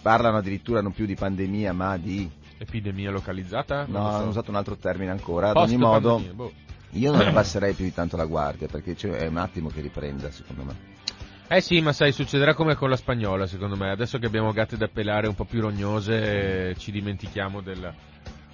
[0.00, 2.30] parlano addirittura non più di pandemia ma di...
[2.60, 3.86] Epidemia localizzata?
[3.86, 4.16] Non no, so.
[4.16, 6.52] hanno usato un altro termine ancora, ad ogni modo boh.
[6.90, 10.64] io non abbasserei più di tanto la guardia, perché è un attimo che riprenda secondo
[10.64, 10.96] me.
[11.50, 13.90] Eh sì, ma sai, succederà come con la spagnola, secondo me.
[13.90, 17.94] Adesso che abbiamo gatte da pelare un po' più rognose, eh, ci dimentichiamo del...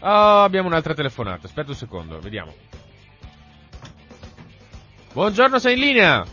[0.01, 1.47] Oh, abbiamo un'altra telefonata.
[1.47, 2.53] Aspetta un secondo, vediamo.
[5.13, 6.25] Buongiorno, sei in linea?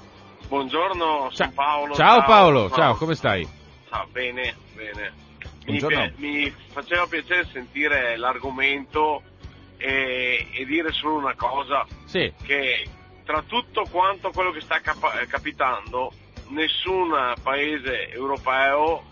[0.47, 1.95] Buongiorno, sono Paolo.
[1.95, 3.47] Ciao Paolo, ciao, come stai?
[3.91, 5.11] Ciao, bene, bene.
[5.65, 9.21] Mi, pi- mi faceva piacere sentire l'argomento
[9.75, 12.87] e, e dire solo una cosa, Sì, che
[13.25, 16.13] tra tutto quanto quello che sta eh, capitando,
[16.47, 19.03] nessun paese europeo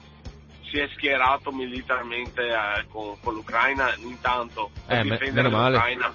[0.69, 6.13] si è schierato militarmente eh, con, con l'Ucraina intanto per Eh, difendere l'Ucraina.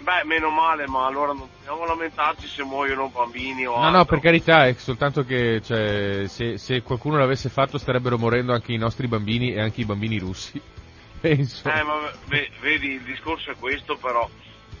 [0.00, 3.98] Beh, meno male, ma allora non dobbiamo lamentarci se muoiono bambini o no, altro.
[3.98, 8.72] no, per carità, è soltanto che cioè, se, se qualcuno l'avesse fatto starebbero morendo anche
[8.72, 10.60] i nostri bambini e anche i bambini russi.
[11.20, 11.68] Penso.
[11.68, 14.28] Eh, ma ve- vedi, il discorso è questo, però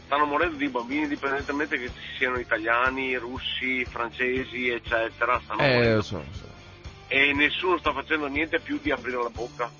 [0.06, 5.38] stanno morendo di bambini indipendentemente che ci siano italiani, russi, francesi, eccetera.
[5.44, 5.96] Stanno Eh, morendo.
[5.96, 6.48] lo so, lo so.
[7.08, 9.70] E nessuno sta facendo niente più di aprire la bocca.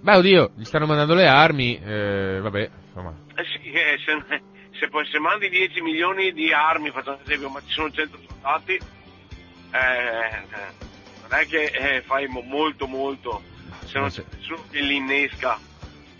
[0.00, 3.14] Beh, oddio, gli stanno mandando le armi, eh, vabbè, insomma.
[3.34, 4.42] Eh sì, eh, se,
[4.78, 8.72] se poi se mandi 10 milioni di armi, facciamo esempio, ma ci sono 100 soldati,
[8.74, 10.46] eh,
[11.20, 13.42] non è che eh, fai mo- molto molto,
[13.84, 15.58] se non c'è nessuno che li innesca.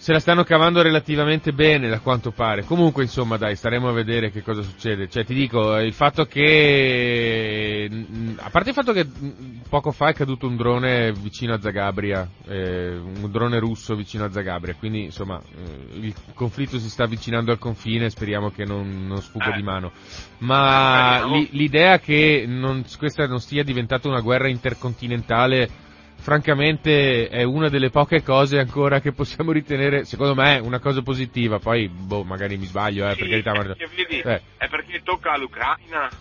[0.01, 2.62] Se la stanno cavando relativamente bene, da quanto pare.
[2.62, 5.09] Comunque, insomma, dai, staremo a vedere che cosa succede.
[5.09, 7.88] Cioè, ti dico, il fatto che...
[7.92, 9.30] mm, A parte il fatto che mm,
[9.68, 14.30] poco fa è caduto un drone vicino a Zagabria, eh, un drone russo vicino a
[14.30, 19.20] Zagabria, quindi, insomma, eh, il conflitto si sta avvicinando al confine, speriamo che non, non
[19.20, 19.57] sfugga Eh.
[19.57, 19.90] di mano.
[20.38, 25.86] Ma l'idea che non- questa non sia diventata una guerra intercontinentale
[26.29, 31.59] francamente è una delle poche cose ancora che possiamo ritenere, secondo me, una cosa positiva.
[31.59, 33.55] Poi, boh, magari mi sbaglio, eh, per Sì, carità.
[33.55, 36.12] ma- perché vedi, eh, è perché tocca all'Ucraina,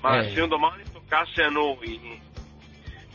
[0.00, 0.30] ma Eh.
[0.32, 2.18] se un domani toccasse a noi,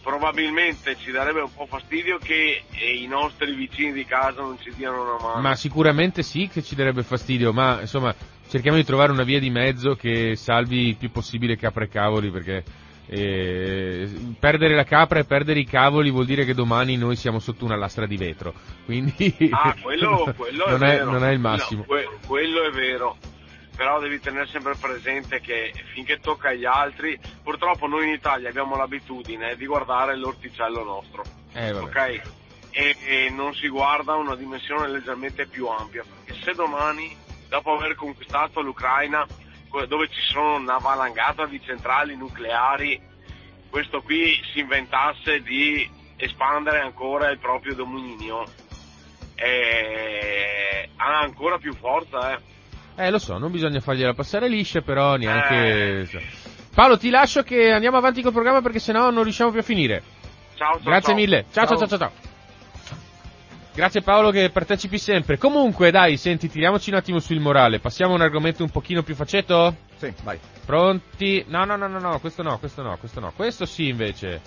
[0.03, 4.71] probabilmente ci darebbe un po' fastidio che eh, i nostri vicini di casa non ci
[4.75, 5.41] diano una mano.
[5.41, 8.13] ma sicuramente sì che ci darebbe fastidio, ma insomma,
[8.47, 12.29] cerchiamo di trovare una via di mezzo che salvi il più possibile capre e cavoli,
[12.29, 12.63] perché
[13.09, 17.65] eh, perdere la capra e perdere i cavoli vuol dire che domani noi siamo sotto
[17.65, 18.53] una lastra di vetro.
[18.85, 21.83] Quindi Ah, quello, quello non, è è, non è il No, massimo.
[21.83, 23.17] que- quello è vero.
[23.75, 28.75] però devi tenere sempre presente che finché tocca agli altri, purtroppo noi in Italia abbiamo
[28.75, 32.21] l'abitudine di guardare l'orticello nostro, Eh, ok?
[32.71, 37.15] E, e non si guarda una dimensione leggermente più ampia, perché se domani,
[37.49, 39.25] dopo aver conquistato l'Ucraina,
[39.85, 42.99] dove ci sono una valangata di centrali nucleari,
[43.69, 48.43] questo qui si inventasse di espandere ancora il proprio dominio,
[49.35, 52.39] eh, ha ancora più forza, eh.
[52.99, 56.09] Eh, lo so, non bisogna fargliela passare liscia, però neanche...
[56.09, 56.21] Eh.
[56.73, 60.01] Paolo, ti lascio che andiamo avanti col programma perché sennò non riusciamo più a finire.
[60.55, 61.15] Ciao, ciao, Grazie ciao.
[61.15, 61.45] mille.
[61.51, 62.26] Ciao, ciao, ciao, ciao, ciao.
[63.77, 65.37] Grazie Paolo che partecipi sempre.
[65.37, 67.77] Comunque, dai, senti, tiriamoci un attimo sul morale.
[67.77, 69.75] Passiamo a un argomento un pochino più facetto?
[69.97, 70.39] Sì, vai.
[70.65, 71.45] Pronti?
[71.47, 73.33] No, no, no, no, no, questo no, questo no, questo no.
[73.35, 74.41] Questo sì, invece.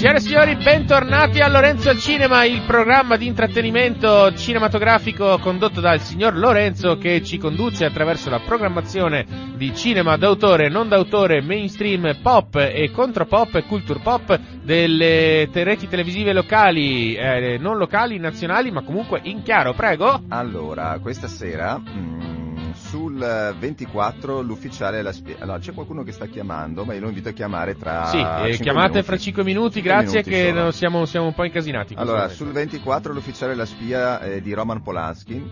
[0.00, 6.00] Signore e signori, bentornati a Lorenzo al Cinema, il programma di intrattenimento cinematografico condotto dal
[6.00, 9.26] signor Lorenzo che ci conduce attraverso la programmazione
[9.58, 16.32] di cinema d'autore, non d'autore, mainstream, pop e contropop e culture pop delle reti televisive
[16.32, 20.22] locali, eh, non locali, nazionali, ma comunque in chiaro, prego.
[20.30, 22.49] Allora, questa sera mm,
[22.90, 27.08] sul eh, 24 l'ufficiale la spie- Allora, c'è qualcuno che sta chiamando, ma io lo
[27.08, 29.06] invito a chiamare tra sì, eh, chiamate minuti.
[29.06, 31.94] fra 5 minuti, Cinque grazie minuti che siamo, siamo un po' incasinati.
[31.94, 32.34] Allora, momento.
[32.34, 35.42] sul 24 l'ufficiale La spia eh, di Roman Polanski,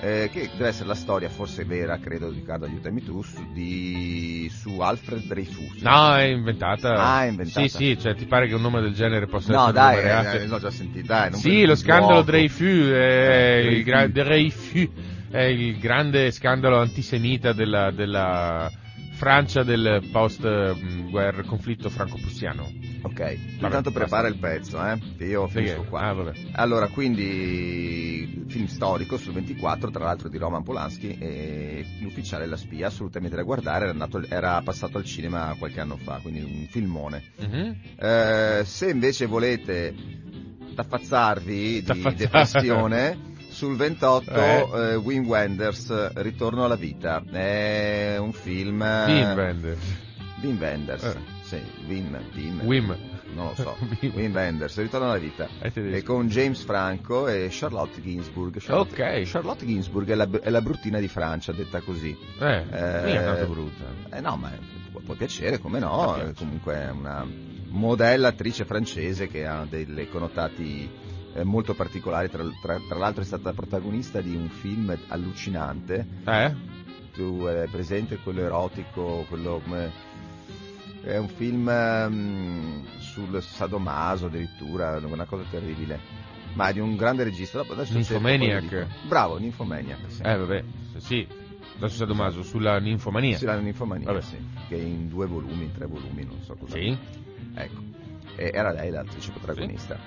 [0.00, 4.78] eh, che deve essere la storia, forse vera, credo, Riccardo, aiutami tu, su, di, su
[4.80, 5.80] Alfred Dreyfus.
[5.82, 6.94] No, è inventata.
[6.94, 7.66] Ah, è inventata.
[7.66, 10.42] Sì, sì, cioè ti pare che un nome del genere possa No, essere dai, reale?
[10.42, 11.30] eh, l'ho già sentito, dai.
[11.30, 12.22] non Sì, lo scandalo.
[12.22, 14.88] Dreyfus, è Eh, il gra- Dreyfus.
[15.34, 18.70] È il grande scandalo antisemita della, della
[19.14, 22.70] Francia del post-guerra conflitto franco-prussiano.
[23.02, 26.02] Ok, intanto prepara il pezzo, eh, che io finisco qua.
[26.02, 26.32] Ah, vabbè.
[26.52, 32.86] Allora, quindi film storico sul 24, tra l'altro di Roman Polanski e l'ufficiale La spia,
[32.86, 37.24] assolutamente da guardare, era, andato- era passato al cinema qualche anno fa, quindi un filmone.
[37.40, 37.76] Mhm.
[37.98, 39.92] Eh, se invece volete
[40.76, 44.68] taffazzarvi di depressione, sul 28 Eh.
[44.74, 47.22] eh, Wim Wenders, Ritorno alla vita.
[47.30, 48.80] È un film...
[48.82, 49.96] Wim Wenders.
[50.42, 51.16] Wim Wenders, Eh.
[51.42, 52.96] sì, Wim, Wim, Wim.
[53.34, 53.76] non lo so,
[54.12, 54.34] Wim.
[54.34, 55.48] Wenders, Ritorno alla vita.
[55.58, 55.70] È.
[55.74, 58.56] E con James Franco e Charlotte Ginsburg.
[58.60, 59.22] Charlotte, Ok.
[59.24, 62.14] Charlotte Ginsburg è la, è la bruttina di Francia, detta così.
[62.40, 63.84] Eh, Eh, mica tanto brutta.
[64.16, 64.50] Eh no, ma
[64.92, 66.14] può, può piacere, come no?
[66.16, 67.26] È comunque è una
[67.68, 70.88] modella attrice francese che ha dei connotati
[71.34, 72.30] eh, molto particolari.
[72.30, 76.06] Tra, tra- tra l'altro è stata protagonista di un film allucinante.
[76.24, 76.54] Eh?
[77.14, 80.12] Tu hai presente quello erotico, quello come...
[81.02, 86.00] È un film ehm, sul sadomaso addirittura, una cosa terribile.
[86.54, 87.62] Ma è di un grande regista.
[88.62, 88.86] Dico.
[89.06, 89.98] Bravo, Nymphomaniac.
[90.06, 90.22] Sì.
[90.22, 90.64] Eh, vabbè,
[90.96, 91.26] sì.
[91.76, 93.36] Adesso sei Domaso, sulla ninfomania.
[93.36, 94.22] Sì, la Nymphomaniac, Vabbè.
[94.22, 94.36] sì.
[94.68, 96.76] Che è in due volumi, in tre volumi, non so cosa.
[96.76, 96.96] Sì?
[97.54, 97.80] Ecco,
[98.36, 99.98] E era lei l'attrice protagonista.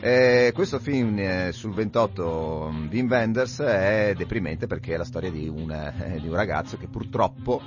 [0.00, 5.30] Eh, questo film eh, sul 28 um, Wim Wenders è deprimente perché è la storia
[5.30, 7.60] di un, eh, di un ragazzo che purtroppo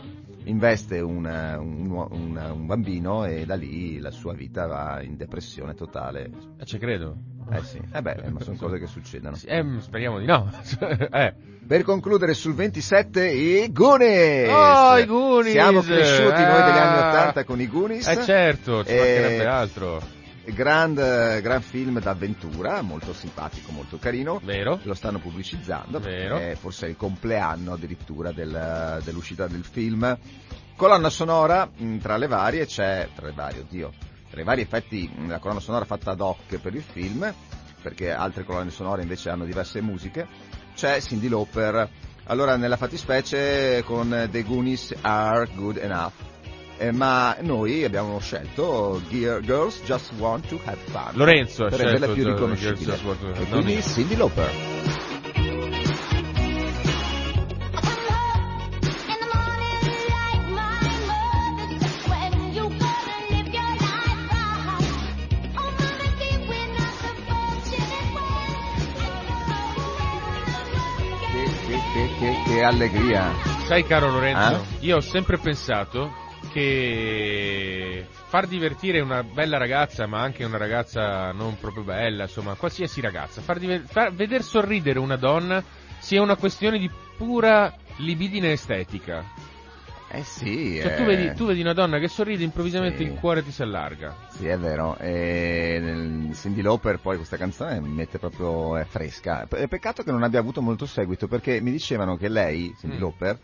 [0.45, 6.29] investe un, un un- bambino e da lì la sua vita va in depressione totale.
[6.59, 7.17] Eh, ci credo.
[7.51, 9.35] Eh sì, eh beh, ma sono cose che succedono.
[9.45, 10.49] Eh, speriamo di no.
[11.11, 11.33] eh.
[11.67, 14.49] Per concludere sul 27 i Goonies!
[14.49, 15.51] Oh, i Goonies!
[15.51, 17.09] Siamo cresciuti noi degli anni Ah.
[17.09, 18.07] 80 con i Goonies.
[18.07, 20.17] Eh certo, ci mancherebbe altro.
[20.53, 24.39] Grand, eh, gran film d'avventura, molto simpatico, molto carino.
[24.43, 24.79] Vero?
[24.83, 26.39] Lo stanno pubblicizzando, Vero.
[26.57, 30.17] forse è il compleanno addirittura del- dell'uscita del film.
[30.75, 33.91] Colonna sonora, mh, tra le varie c'è, tra le varie, oddio,
[34.29, 37.33] tra i vari effetti, mh, la colonna sonora fatta ad hoc per il film,
[37.81, 40.27] perché altre colonne sonore invece hanno diverse musiche,
[40.75, 41.89] c'è Cindy Lauper.
[42.25, 46.11] Allora, nella fattispecie con The Goonies Are Good Enough.
[46.81, 52.13] Eh, ma noi abbiamo scelto Gear Girls Just Want to Have Fun Lorenzo ha scelto
[52.13, 53.81] più Girls riconoscibile Just Want to Have e Fun, quindi io.
[53.81, 54.51] Cindy Lauper
[71.31, 73.31] che, che, che, che, che allegria
[73.67, 74.85] Sai caro Lorenzo, Eh?
[74.85, 81.57] io ho sempre pensato che far divertire una bella ragazza, ma anche una ragazza non
[81.59, 85.63] proprio bella, insomma, qualsiasi ragazza, far, diver- far veder sorridere una donna
[85.99, 89.23] sia una questione di pura libidine estetica.
[90.11, 93.03] Eh sì, Cioè, eh, tu, vedi, tu vedi una donna che sorride, improvvisamente Sì.
[93.03, 94.15] il cuore ti si allarga.
[94.29, 94.97] Sì, è vero.
[94.97, 99.45] E nel Cindy Lauper poi questa canzone mi mette proprio è fresca.
[99.47, 102.99] Peccato che non abbia avuto molto seguito perché mi dicevano che lei, Cindy Mm.
[103.01, 103.39] Lauper,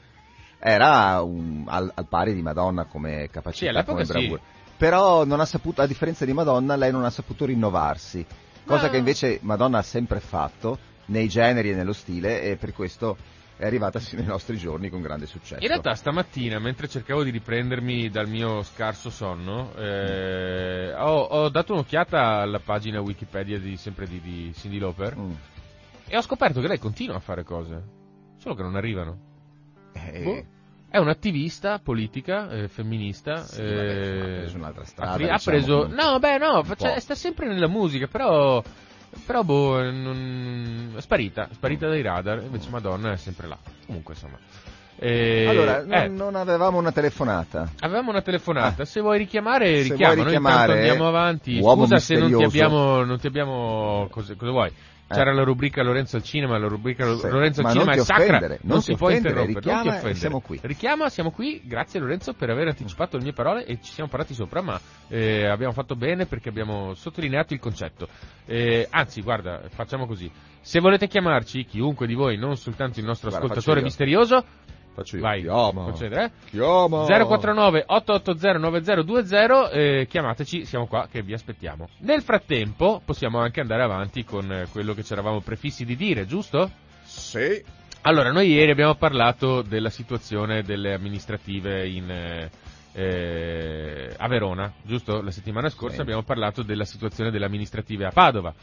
[0.60, 4.12] era un- al, al pari di Madonna come capacità, Sì, come sì.
[4.12, 4.41] bravura.
[4.78, 8.26] Però non ha saputo, a differenza di Madonna, lei non ha saputo rinnovarsi.
[8.66, 10.78] Cosa Ma- che invece Madonna ha sempre fatto
[11.08, 13.16] nei generi e nello stile e per questo
[13.58, 15.62] è arrivata sino ai nostri giorni con grande successo.
[15.62, 21.72] In realtà stamattina, mentre cercavo di riprendermi dal mio scarso sonno, eh, ho, ho dato
[21.74, 25.32] un'occhiata alla pagina Wikipedia di, sempre di, di Cindy Lauper Mm.
[26.08, 27.82] e ho scoperto che lei continua a fare cose,
[28.39, 29.34] solo che non arrivano.
[29.96, 30.43] Eh, Boh.
[30.89, 33.38] È un'attivista politica, eh, femminista.
[33.43, 35.88] Sì, eh, vabbè, ha preso un'altra strada, ha, pre- ha diciamo, preso.
[35.88, 38.64] No, beh, no, faccia- sta sempre nella musica, però.
[39.26, 42.41] Però, boh, non- è sparita, sparita dai radar.
[42.43, 43.58] Invece, Madonna è sempre là.
[43.86, 44.38] Comunque, insomma.
[44.98, 47.70] Eh, Allora, non, eh, non avevamo una telefonata.
[47.82, 48.84] avevamo una telefonata.
[48.84, 48.86] Ah.
[48.86, 50.14] Se vuoi richiamare, Se richiama.
[50.16, 51.60] Noi richiamare, intanto andiamo avanti.
[51.60, 52.66] uomo Scusa se non ti misterioso.
[52.66, 53.04] abbiamo.
[53.04, 54.72] Non ti abbiamo cosa, cosa vuoi?
[55.08, 58.39] C'era la rubrica Lorenzo al cinema, la rubrica Sì, Lorenzo al ma cinema è sacra,
[58.39, 60.16] non, non si può interrompere, non ti richiama offendere.
[60.16, 60.60] siamo qui.
[60.64, 64.34] Richiama, siamo qui, grazie Lorenzo per aver anticipato le mie parole e ci siamo parlati
[64.34, 68.08] sopra, ma eh, abbiamo fatto bene perché abbiamo sottolineato il concetto.
[68.45, 70.30] Eh, anzi, guarda, facciamo così.
[70.60, 74.43] Se volete chiamarci, chiunque di voi, non soltanto il nostro Guarda, ascoltatore misterioso,
[74.96, 75.22] Faccio io.
[75.22, 75.84] vai, Chiama.
[75.84, 76.32] concedere, eh?
[76.52, 77.06] Chiama.
[77.06, 81.89] 049 880 9020 eh, chiamateci, siamo qua che vi aspettiamo.
[82.00, 86.26] Nel frattempo possiamo anche andare avanti con eh, quello che ci eravamo prefissi di dire,
[86.26, 86.72] giusto?
[87.04, 87.62] Sì.
[88.04, 92.50] Allora, noi ieri abbiamo parlato della situazione delle amministrative in, eh,
[92.93, 95.22] eh, a Verona, giusto?
[95.22, 96.02] La settimana scorsa Sì.
[96.02, 98.54] abbiamo parlato della situazione delle amministrative a Padova.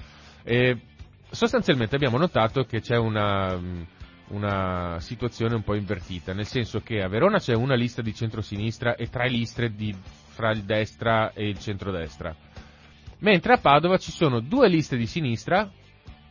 [0.44, 0.78] E
[1.30, 3.86] sostanzialmente abbiamo notato che c'è una, mh,
[4.32, 8.96] una situazione un po' invertita, nel senso che a Verona c'è una lista di centrosinistra
[8.96, 12.34] e tre liste di, fra il destra e il centrodestra,
[13.18, 15.70] mentre a Padova ci sono due liste di sinistra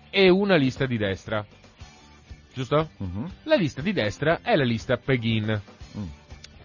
[0.09, 1.45] e una lista di destra.
[2.53, 2.89] Giusto?
[2.97, 3.31] Mhm.
[3.43, 5.61] La lista di destra è la lista Peghin.
[5.97, 6.03] Mm.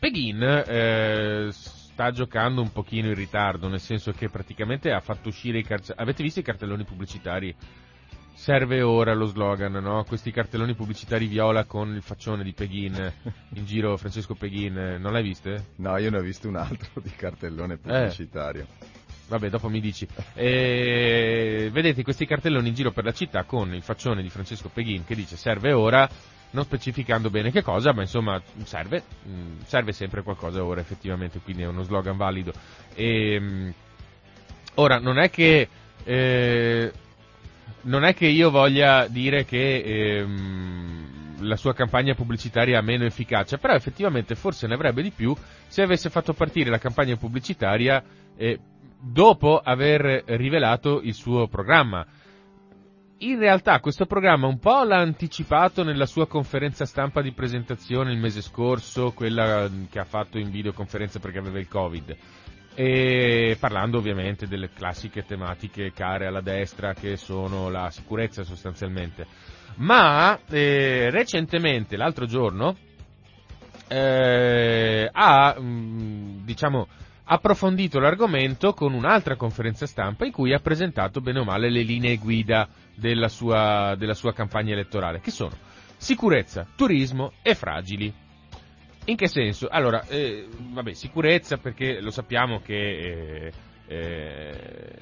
[0.01, 5.59] Peghin eh, sta giocando un pochino in ritardo, nel senso che praticamente ha fatto uscire
[5.59, 6.03] i cartelloni.
[6.03, 7.55] Avete visto i cartelloni pubblicitari?
[8.39, 10.05] Serve ora lo slogan, no?
[10.05, 13.12] Questi cartelloni pubblicitari viola con il faccione di Peghin
[13.55, 15.70] in giro, Francesco Peghin, eh, non l'hai viste?
[15.76, 18.66] No, io ne ho visto un altro di cartellone pubblicitario.
[19.28, 20.07] Vabbè, dopo mi dici.
[20.34, 25.05] Eh, vedete questi cartelloni in giro per la città con il faccione di Francesco Peghin
[25.05, 26.09] che dice serve ora,
[26.51, 31.62] non specificando bene che cosa, ma insomma serve, mm, serve sempre qualcosa ora effettivamente, quindi
[31.62, 32.53] è uno slogan valido.
[32.95, 33.70] E, mm,
[34.74, 35.68] ora, non è che...
[36.05, 36.93] eh,
[37.87, 43.59] non è che io voglia dire che ehm, la sua campagna pubblicitaria ha meno efficacia,
[43.59, 45.34] però effettivamente forse ne avrebbe di più
[45.66, 48.03] se avesse fatto partire la campagna pubblicitaria
[48.37, 48.59] eh,
[48.99, 52.07] dopo aver rivelato il suo programma.
[53.18, 58.18] In realtà questo programma un po' l'ha anticipato nella sua conferenza stampa di presentazione il
[58.18, 62.16] mese scorso, quella che ha fatto in videoconferenza perché aveva il Covid
[62.78, 69.26] e parlando ovviamente delle classiche tematiche care alla destra che sono la sicurezza sostanzialmente.
[69.76, 72.76] Ma eh, recentemente, l'altro giorno,
[73.88, 76.86] eh, ha mh, diciamo
[77.24, 82.18] approfondito l'argomento con un'altra conferenza stampa in cui ha presentato bene o male le linee
[82.18, 85.56] guida della sua, della sua campagna elettorale, che sono
[85.96, 88.12] sicurezza, turismo e fragili.
[89.09, 89.68] In che senso?
[89.68, 93.52] Allora, eh, vabbè, sicurezza perché lo sappiamo che eh,
[93.86, 94.98] eh,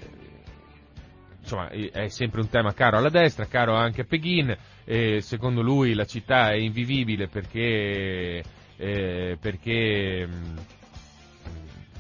[1.40, 4.54] insomma, è sempre un tema caro alla destra, caro anche a Peghin.
[4.84, 8.42] eh, secondo lui la città è invivibile perché,
[8.76, 10.64] eh, perché mh,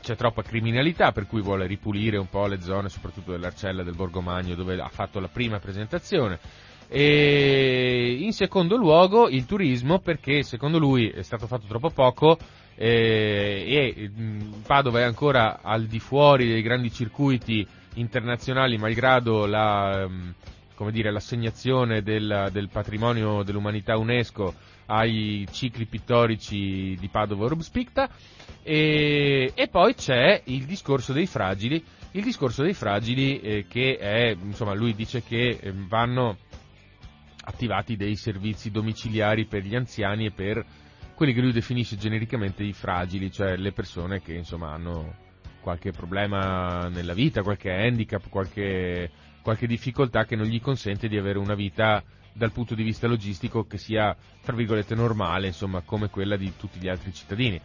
[0.02, 4.54] c'è troppa criminalità, per cui vuole ripulire un po' le zone, soprattutto dell'Arcella del Borgomagno,
[4.54, 6.38] dove ha fatto la prima presentazione.
[6.88, 12.38] E in secondo luogo il turismo, perché secondo lui è stato fatto troppo poco
[12.76, 20.08] eh, e mh, Padova è ancora al di fuori dei grandi circuiti internazionali, malgrado la,
[20.74, 24.54] come dire, l'assegnazione del, del patrimonio dell'umanità UNESCO
[24.86, 28.08] ai cicli pittorici di Padova Urbs Picta.
[28.62, 31.82] E, e poi c'è il discorso dei fragili,
[32.12, 36.38] il discorso dei fragili eh, che è, insomma, lui dice che eh, vanno
[37.44, 40.64] attivati dei servizi domiciliari per gli anziani e per
[41.14, 45.22] quelli che lui definisce genericamente i fragili, cioè le persone che insomma hanno
[45.60, 49.10] qualche problema nella vita, qualche handicap, qualche,
[49.42, 52.02] qualche difficoltà che non gli consente di avere una vita
[52.34, 56.78] dal punto di vista logistico che sia, tra virgolette, normale, insomma, come quella di tutti
[56.80, 57.60] gli altri cittadini.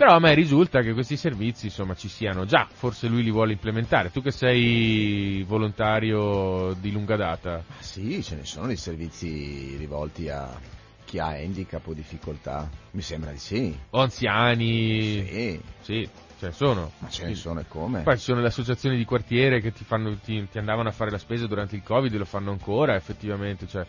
[0.00, 3.52] Però a me risulta che questi servizi, insomma, ci siano già, forse lui li vuole
[3.52, 4.10] implementare.
[4.10, 7.56] Tu che sei volontario di lunga data.
[7.68, 10.58] Ah, Sì, ce ne sono dei servizi rivolti a
[11.04, 12.66] chi ha handicap o difficoltà.
[12.92, 13.78] Mi sembra di sì.
[13.90, 15.22] O anziani.
[15.26, 16.92] Sì, Sì, ce ne sono.
[16.96, 18.00] ma ce ne sono e come.
[18.00, 21.10] Poi ci sono le associazioni di quartiere che ti, fanno, ti, ti andavano a fare
[21.10, 23.66] la spesa durante il Covid e lo fanno ancora, effettivamente.
[23.66, 23.86] Cioè,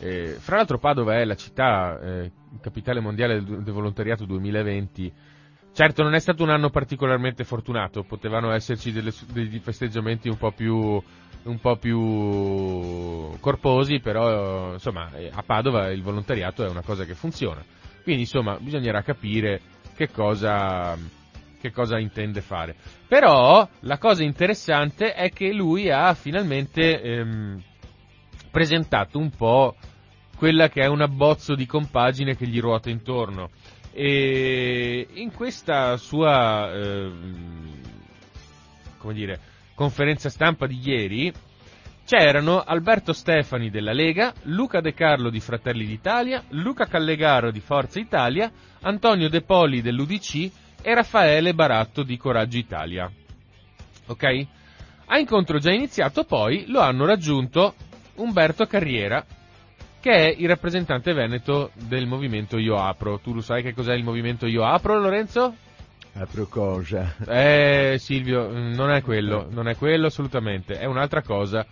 [0.00, 5.32] eh, fra l'altro Padova è la città eh, capitale mondiale del, del volontariato 2020.
[5.74, 10.52] Certo, non è stato un anno particolarmente fortunato, potevano esserci delle- degli festeggiamenti un po'
[10.52, 11.02] più
[11.44, 17.14] un po' più corposi, però insomma eh, a Padova il volontariato è una cosa che
[17.14, 17.62] funziona.
[18.02, 19.60] Quindi insomma bisognerà capire
[19.94, 20.96] che cosa,
[21.60, 22.76] che cosa intende fare.
[23.08, 27.62] Però la cosa interessante è che lui ha finalmente ehm,
[28.50, 29.74] presentato un po'
[30.36, 33.50] quella che è un abbozzo di compagine che gli ruota intorno.
[33.96, 37.80] E in questa sua, ehm,
[38.98, 39.38] come dire,
[39.76, 41.32] conferenza stampa di ieri
[42.04, 48.00] c'erano Alberto Stefani della Lega, Luca De Carlo di Fratelli d'Italia, Luca Callegaro di Forza
[48.00, 50.50] Italia, Antonio De Poli dell'UDC
[50.82, 53.08] e Raffaele Baratto di Coraggio Italia.
[54.06, 54.46] Ok?
[55.06, 57.74] A incontro già iniziato poi lo hanno raggiunto
[58.16, 59.24] Umberto Carriera,
[60.04, 63.20] che è il rappresentante veneto del movimento Io Apro.
[63.20, 65.54] Tu lo sai che cos'è il movimento Io Apro, Lorenzo?
[66.12, 67.14] Apro cosa?
[67.26, 71.64] Eh, Silvio, non è quello, non è quello assolutamente, è un'altra cosa,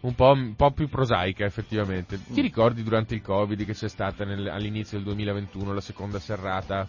[0.00, 2.20] un po', un po' più prosaica effettivamente.
[2.30, 6.86] Ti ricordi durante il Covid che c'è stata nel- all'inizio del 2021 la seconda serrata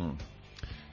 [0.00, 0.10] Mm.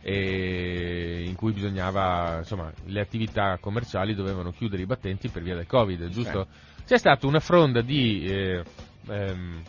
[0.05, 6.07] in cui bisognava, insomma, le attività commerciali dovevano chiudere i battenti per via del Covid,
[6.09, 6.45] giusto?
[6.85, 8.63] C'è stata una fronda di, eh,
[9.07, 9.61] ehm,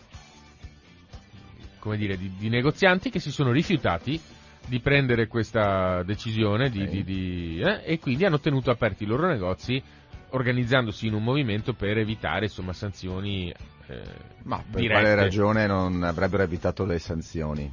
[1.79, 4.21] come dire, di, di negozianti che si sono rifiutati
[4.67, 6.89] di prendere questa decisione di- Ok.
[6.91, 9.83] di- di- eh, e quindi hanno tenuto aperti i loro negozi
[10.33, 13.51] organizzandosi in un movimento per evitare insomma sanzioni
[13.89, 14.03] eh,
[14.45, 15.01] Ma per dirette.
[15.01, 17.69] quale ragione non avrebbero evitato le sanzioni?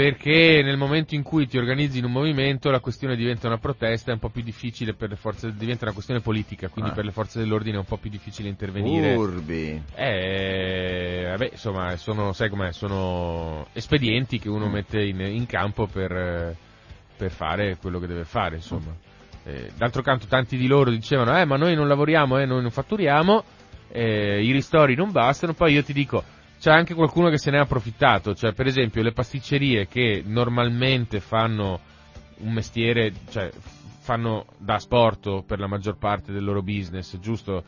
[0.00, 4.10] Perché nel momento in cui ti organizzi in un movimento la questione diventa una protesta,
[4.10, 6.94] è un po' più difficile per le forze, diventa una questione politica, quindi Ah.
[6.94, 9.14] per le forze dell'ordine è un po' più difficile intervenire.
[9.14, 9.82] Urbi.
[9.94, 14.72] Eh, vabbè, insomma, sono, sai com'è, sono espedienti che uno Mm.
[14.72, 16.56] mette in, in campo per,
[17.18, 18.96] per fare quello che deve fare, insomma.
[19.44, 22.70] Eh, d'altro canto tanti di loro dicevano, eh, ma noi non lavoriamo, eh, noi non
[22.70, 23.44] fatturiamo,
[23.92, 26.24] eh, i ristori non bastano, poi io ti dico,
[26.60, 31.18] c'è anche qualcuno che se ne è approfittato, cioè per esempio le pasticcerie che normalmente
[31.18, 31.80] fanno
[32.40, 33.50] un mestiere, cioè
[34.00, 37.64] fanno da sport per la maggior parte del loro business, giusto?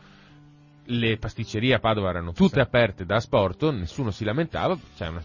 [0.85, 2.59] Le pasticcerie a Padova erano tutte Sì.
[2.59, 5.23] aperte da sport, nessuno si lamentava, c'è una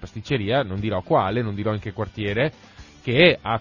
[0.00, 2.52] pasticceria, non dirò quale, non dirò in che quartiere,
[3.02, 3.60] che ha,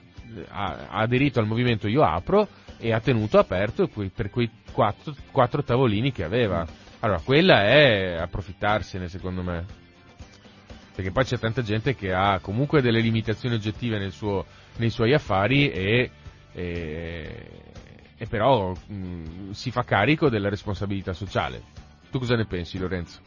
[0.49, 2.47] ha- ha aderito al movimento Io Apro
[2.80, 6.66] e ha tenuto aperto per quei quattro, quattro tavolini che aveva.
[7.04, 9.66] Allora, quella è approfittarsene, secondo me.
[10.95, 14.45] Perché poi c'è tanta gente che ha comunque delle limitazioni oggettive nel suo-
[14.78, 16.12] nei suoi affari e,
[16.54, 17.49] e-
[18.16, 21.62] e però mh, si fa carico della responsabilità sociale.
[22.10, 23.20] Tu cosa ne pensi, Lorenzo?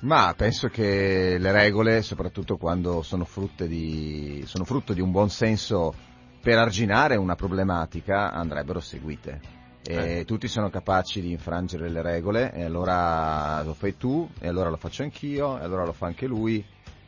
[0.00, 3.26] Ma penso che le regole, soprattutto quando sono,
[3.66, 5.92] di, sono frutto di un buon senso
[6.40, 9.57] per arginare una problematica, andrebbero seguite.
[9.90, 10.24] E Eh.
[10.26, 14.76] tutti sono capaci di infrangere le regole, e allora lo fai tu, e allora lo
[14.76, 16.62] faccio anch'io, e allora lo fa anche lui,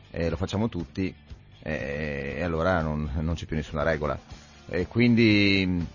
[0.09, 1.13] e lo facciamo tutti,
[1.61, 4.19] e, e allora non, non c'è più nessuna regola.
[4.67, 5.85] E quindi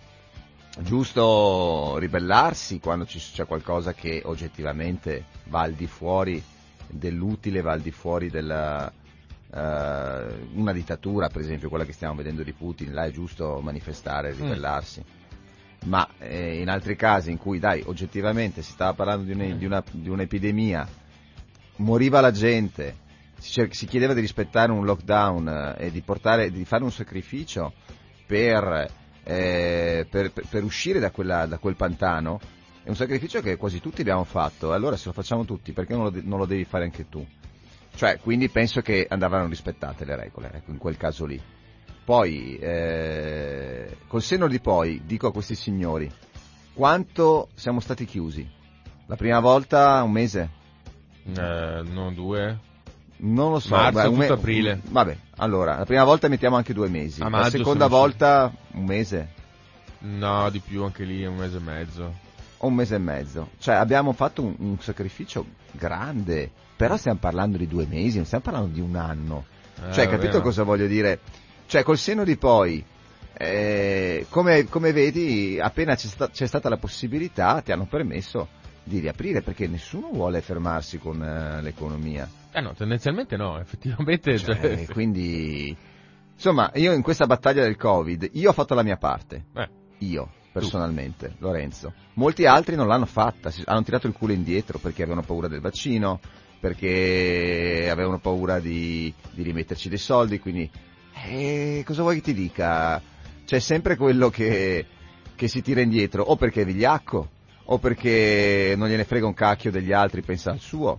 [0.78, 6.41] giusto ribellarsi quando ci- c'è qualcosa che oggettivamente va al di fuori
[6.87, 8.89] dell'utile, va al di fuori della
[9.53, 10.24] eh,
[10.55, 15.03] una dittatura, per esempio quella che stiamo vedendo di Putin, là è giusto manifestare, ribellarsi.
[15.87, 19.64] Ma eh, in altri casi in cui, dai, oggettivamente si stava parlando di, un- di
[19.64, 20.87] una- di un'epidemia,
[21.76, 22.97] moriva la gente,
[23.39, 26.91] si, cer- si chiedeva di rispettare un lockdown eh, e di, portare, di fare un
[26.91, 27.72] sacrificio
[28.26, 28.91] per,
[29.22, 32.41] eh, per- per- per uscire da, quella- da quel pantano,
[32.82, 36.05] è un sacrificio che quasi tutti abbiamo fatto, allora se lo facciamo tutti, perché non
[36.05, 37.24] lo, de- non lo devi fare anche tu?
[37.95, 41.41] Cioè, quindi penso che andavano rispettate le regole, ecco, in quel caso lì.
[42.07, 46.09] Poi, eh, col senno di poi, dico a questi signori,
[46.73, 48.49] quanto siamo stati chiusi?
[49.07, 50.51] La prima volta un mese?
[51.37, 52.59] Eh, no, due?
[53.17, 53.75] Non lo so.
[53.75, 54.81] Marzo, beh, un tutto aprile.
[54.89, 57.23] Vabbè, allora, la prima volta mettiamo anche due mesi.
[57.23, 59.33] A la seconda volta un mese.
[59.99, 62.15] No, di più anche lì, un mese e mezzo.
[62.59, 63.51] o un mese e mezzo.
[63.59, 68.45] Cioè abbiamo fatto un, un sacrificio grande, però stiamo parlando di due mesi, non stiamo
[68.45, 69.47] parlando di un anno.
[69.89, 71.19] Eh, cioè, capito cosa voglio dire?
[71.67, 72.85] Cioè, col senno di poi,
[73.39, 78.49] eh, come, come vedi, appena c'è, sta- c'è stata la possibilità, ti hanno permesso
[78.85, 82.29] di riaprire, perché nessuno vuole fermarsi con eh, l'economia.
[82.53, 84.39] Eh no, tendenzialmente no, effettivamente.
[84.39, 85.77] Cioè, cioè- quindi,
[86.33, 89.45] insomma, io in questa battaglia del Covid, io ho fatto la mia parte.
[89.55, 91.93] Eh, Io, personalmente, Lorenzo.
[92.14, 96.21] Molti altri non l'hanno fatta, hanno tirato il culo indietro perché avevano paura del vaccino,
[96.61, 100.71] perché avevano paura di, di rimetterci dei soldi, quindi
[101.25, 103.01] eh, cosa vuoi che ti dica?
[103.45, 104.85] C'è sempre quello che,
[105.35, 107.29] che si tira indietro, o perché è vigliacco,
[107.64, 110.99] o perché non gliene frega un cacchio degli altri, pensa al suo.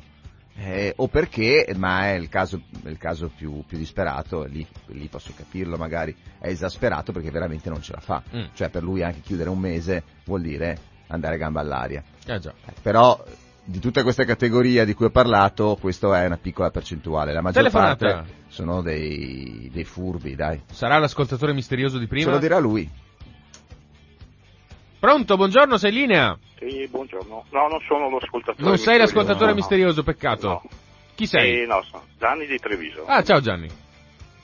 [0.59, 5.07] Eh, o perché, ma è il caso, è il caso più, più disperato, lì, lì
[5.07, 8.23] posso capirlo magari, è esasperato perché veramente non ce la fa.
[8.35, 8.45] Mm.
[8.53, 12.03] Cioè per lui anche chiudere un mese vuol dire andare a gamba all'aria.
[12.25, 12.53] eh già.
[12.65, 13.23] Eh, Però
[13.69, 17.63] di tutte queste categorie di cui ho parlato, questa è una piccola percentuale, la maggior
[17.63, 18.13] Telefonata.
[18.13, 20.61] parte sono dei, dei furbi, dai.
[20.71, 22.27] Sarà l'ascoltatore misterioso di prima?
[22.27, 22.89] Ce lo dirà lui.
[24.99, 26.39] Pronto, buongiorno, sei in linea?
[26.57, 27.45] Sì, buongiorno.
[27.51, 28.63] No, non sono l'ascoltatore.
[28.65, 29.55] Non sei l'ascoltatore no, no.
[29.55, 30.47] misterioso, peccato.
[30.47, 30.63] No.
[31.15, 31.61] Chi sei?
[31.61, 33.03] Eh, no, sono Gianni di Treviso.
[33.05, 33.69] Ah, ciao Gianni.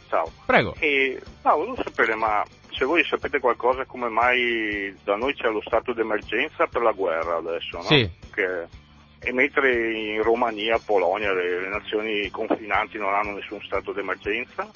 [0.10, 0.30] Ciao.
[0.46, 0.76] Prego.
[0.80, 5.62] E, no, volevo sapere, ma se voi sapete qualcosa come mai da noi c'è lo
[5.66, 7.84] stato d'emergenza per la guerra adesso, no?
[7.84, 8.10] Sì.
[8.32, 8.82] Che-
[9.24, 14.70] e mentre in Romania, Polonia, le, le nazioni confinanti non hanno nessun stato d'emergenza.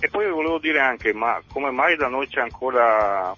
[0.00, 3.34] E poi volevo dire anche, ma come mai da noi c'è ancora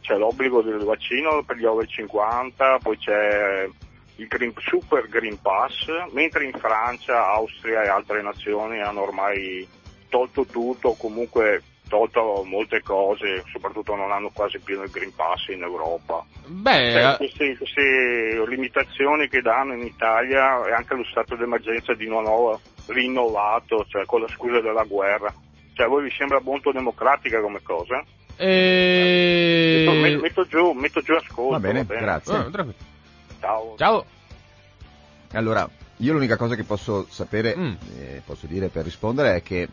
[0.00, 3.68] c'è l'obbligo del vaccino per gli over 50, poi c'è
[4.16, 9.66] il green- super green pass, mentre in Francia, Austria e altre nazioni hanno ormai
[10.08, 11.62] tolto tutto, comunque
[11.94, 16.24] tolto molte cose, soprattutto non hanno quasi più il green pass in Europa.
[16.46, 21.94] Beh, Cioè, eh, queste, queste limitazioni che danno in Italia e anche lo stato d'emergenza
[21.94, 25.32] di nuovo rinnovato, cioè con la scusa della guerra.
[25.74, 28.02] Cioè, a voi vi sembra molto democratica come cosa?
[28.36, 29.84] eh...
[29.86, 31.52] Metto, metto giù, metto giù ascolto.
[31.52, 32.34] Va bene, grazie.
[32.34, 32.66] Ah.
[33.40, 33.74] Ciao.
[33.76, 34.04] Ciao.
[35.32, 35.68] Allora,
[35.98, 37.72] io l'unica cosa che posso sapere, Mm.
[37.98, 39.68] eh, posso dire per rispondere, è che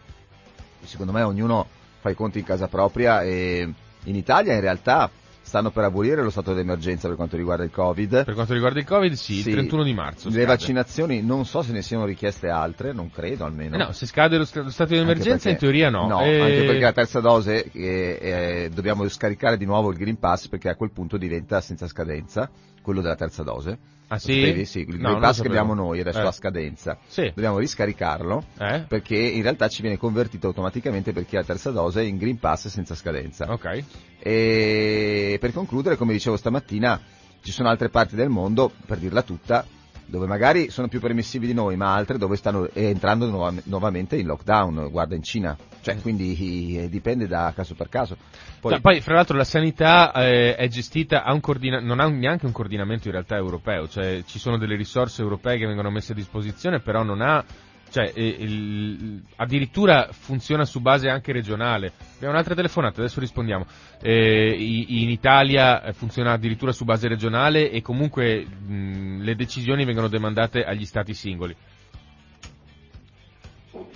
[0.83, 1.67] secondo me ognuno
[2.01, 3.71] fa i conti in casa propria e
[4.05, 5.09] in Italia in realtà
[5.43, 8.23] stanno per abolire lo stato d'emergenza per quanto riguarda il Covid.
[8.25, 9.49] Per quanto riguarda il Covid, sì, Sì.
[9.49, 10.27] il 31 di marzo.
[10.27, 10.45] Le scade.
[10.45, 13.75] vaccinazioni non so se ne siano richieste altre, non credo almeno.
[13.75, 16.07] Eh no, se scade lo, lo stato di Anche emergenza, in teoria no.
[16.07, 20.17] No, Eh, anche perché la terza dose eh, eh, dobbiamo scaricare di nuovo il Green
[20.19, 22.49] Pass perché a quel punto diventa senza scadenza,
[22.81, 23.77] quello della terza dose.
[24.07, 24.33] Ah sì?
[24.41, 24.65] sapevi?
[24.65, 26.27] Sì, il No, Pass che abbiamo noi adesso Eh.
[26.27, 26.97] ha scadenza.
[27.07, 27.31] Sì.
[27.33, 28.83] Dobbiamo riscaricarlo Eh?
[28.87, 32.37] perché in realtà ci viene convertito automaticamente per chi ha la terza dose in Green
[32.37, 33.49] Pass senza scadenza.
[33.49, 33.83] Ok.
[34.19, 36.99] E per concludere, come dicevo stamattina,
[37.41, 39.65] ci sono altre parti del mondo, per dirla tutta,
[40.11, 44.27] dove magari sono più permissivi di noi, ma altre dove stanno entrando nuova- nuovamente in
[44.27, 45.57] lockdown, guarda in Cina.
[45.79, 48.17] Cioè, quindi eh, dipende da caso per caso.
[48.59, 52.09] Poi, Poi, poi, fra l'altro, la sanità eh, è gestita, ha un coordina- non ha
[52.09, 56.11] neanche un coordinamento in realtà europeo, cioè ci sono delle risorse europee che vengono messe
[56.11, 57.43] a disposizione, però non ha,
[57.91, 61.91] cioè eh, il- addirittura funziona su base anche regionale.
[62.15, 63.65] Abbiamo un'altra telefonata, adesso rispondiamo.
[64.01, 64.55] Eh,
[64.87, 70.63] in Italia eh, funziona addirittura su base regionale e comunque mh, le decisioni vengono demandate
[70.63, 71.55] agli stati singoli.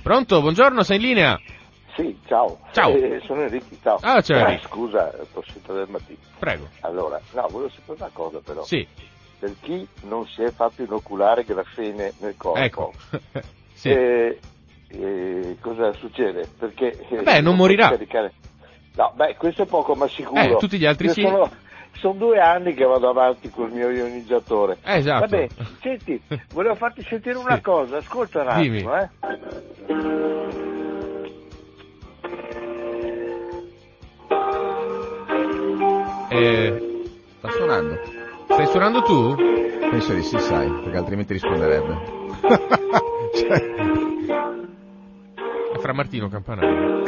[0.02, 1.40] Pronto, buongiorno, sei in linea?
[1.96, 2.60] Sì, ciao.
[2.74, 2.94] Ciao.
[2.94, 3.98] Eh, sono Enrico, ciao.
[4.02, 4.68] Ah, ciao, Eh, Enrico.
[4.68, 5.12] scusa,
[5.46, 6.20] sentito del mattino.
[6.38, 6.68] Prego.
[6.82, 8.64] Allora, no, volevo sapere una cosa però.
[8.64, 8.86] Sì,
[9.40, 12.94] Per chi non si è fatto inoculare grafene nel corpo, ecco.
[13.76, 13.90] sì.
[13.90, 14.40] eh,
[14.88, 16.48] eh, cosa succede?
[16.58, 17.90] Perché eh, Beh, non morirà.
[17.90, 18.34] caricare-
[18.96, 20.42] No, beh, questo è poco ma sicuro.
[20.42, 21.22] Eh, tutti gli altri Io sì.
[21.22, 21.50] Sono,
[21.94, 24.78] sono due anni che vado avanti col mio ionizzatore.
[24.86, 25.20] Eh, esatto.
[25.28, 25.50] Vabbè,
[25.82, 26.22] senti,
[26.54, 27.62] volevo farti sentire una Sì.
[27.62, 28.78] cosa, ascolta un Dimmi.
[28.78, 29.10] attimo, eh.
[36.30, 37.04] Eh,
[37.38, 38.00] sta suonando.
[38.46, 39.36] stai suonando tu?
[39.36, 42.14] Penso di sì, sai, perché altrimenti risponderebbe.
[43.34, 43.76] Cioè,
[45.74, 47.04] È fra Martino Campanale.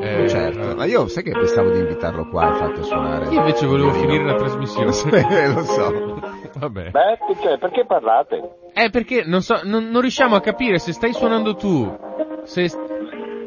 [0.00, 0.74] Eh, certo.
[0.76, 3.26] Ma io sai che pensavo di invitarlo qua infatti a suonare.
[3.26, 4.12] Io invece volevo Violino.
[4.12, 4.86] finire la trasmissione.
[5.28, 6.20] Eh, lo so.
[6.58, 6.90] Vabbè.
[6.90, 8.70] Beh, cioè, perché parlate?
[8.74, 11.96] Eh, perché non, so, non, non riusciamo a capire se stai suonando tu.
[12.44, 12.70] Se.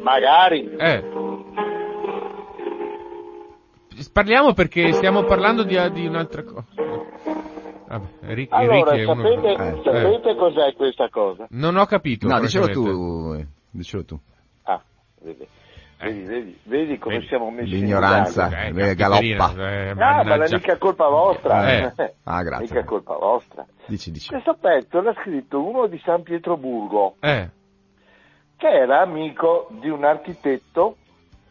[0.02, 0.74] Magari.
[0.78, 1.02] Eh.
[4.10, 6.64] Parliamo perché stiamo parlando di, di un'altra cosa.
[7.88, 11.46] Vabbè, Enrico, Allora, Enrico è uno- sapete, eh, sapete cos'è questa cosa?
[11.50, 12.26] Non ho capito.
[12.26, 12.96] No, dicelo francamente.
[12.96, 14.20] tu, eh, dicelo tu.
[14.64, 14.80] Ah,
[15.20, 15.46] vedi.
[16.02, 17.28] Vedi, vedi, vedi come Vedi.
[17.28, 18.46] siamo messi L'ignoranza.
[18.66, 18.76] in.
[18.80, 19.22] Eh, galoppa.
[19.22, 20.56] eh, No, ma non è mannaggia.
[20.56, 21.70] mica colpa vostra.
[21.70, 21.92] Eh.
[22.24, 22.66] Ah, grazie.
[22.66, 23.64] Mica colpa vostra.
[23.86, 24.28] Dici, dici.
[24.30, 27.48] Questo pezzo l'ha scritto uno di San Pietroburgo, Eh,
[28.56, 30.96] che era amico di un architetto,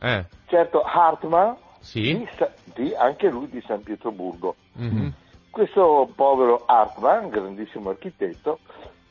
[0.02, 2.18] eh, certo Hartmann, sì.
[2.18, 2.28] di,
[2.74, 4.56] di- anche lui di San Pietroburgo.
[4.74, 5.14] mhm.
[5.52, 8.60] Questo povero Hartmann, grandissimo architetto,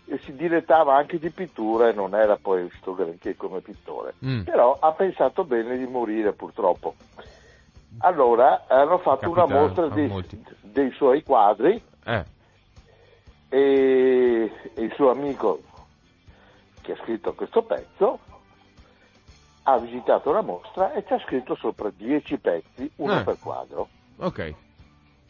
[0.07, 4.15] e si dilettava anche di pittura e non era poi sto granché come pittore.
[4.25, 4.45] Mm.
[4.45, 6.95] Però ha pensato bene di morire purtroppo.
[7.99, 10.11] Allora hanno fatto Capita una mostra dei,
[10.63, 12.25] dei suoi quadri Eh,
[13.51, 15.61] e, e il suo amico
[16.81, 18.19] che ha scritto questo pezzo
[19.73, 23.25] ha visitato la mostra e ci ha scritto sopra 10 pezzi, uno Eh.
[23.25, 23.89] per quadro.
[24.19, 24.55] ok.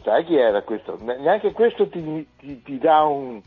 [0.02, 0.96] Sai chi era questo?
[1.02, 3.40] Ne- Neanche questo ti, ti- ti dà un-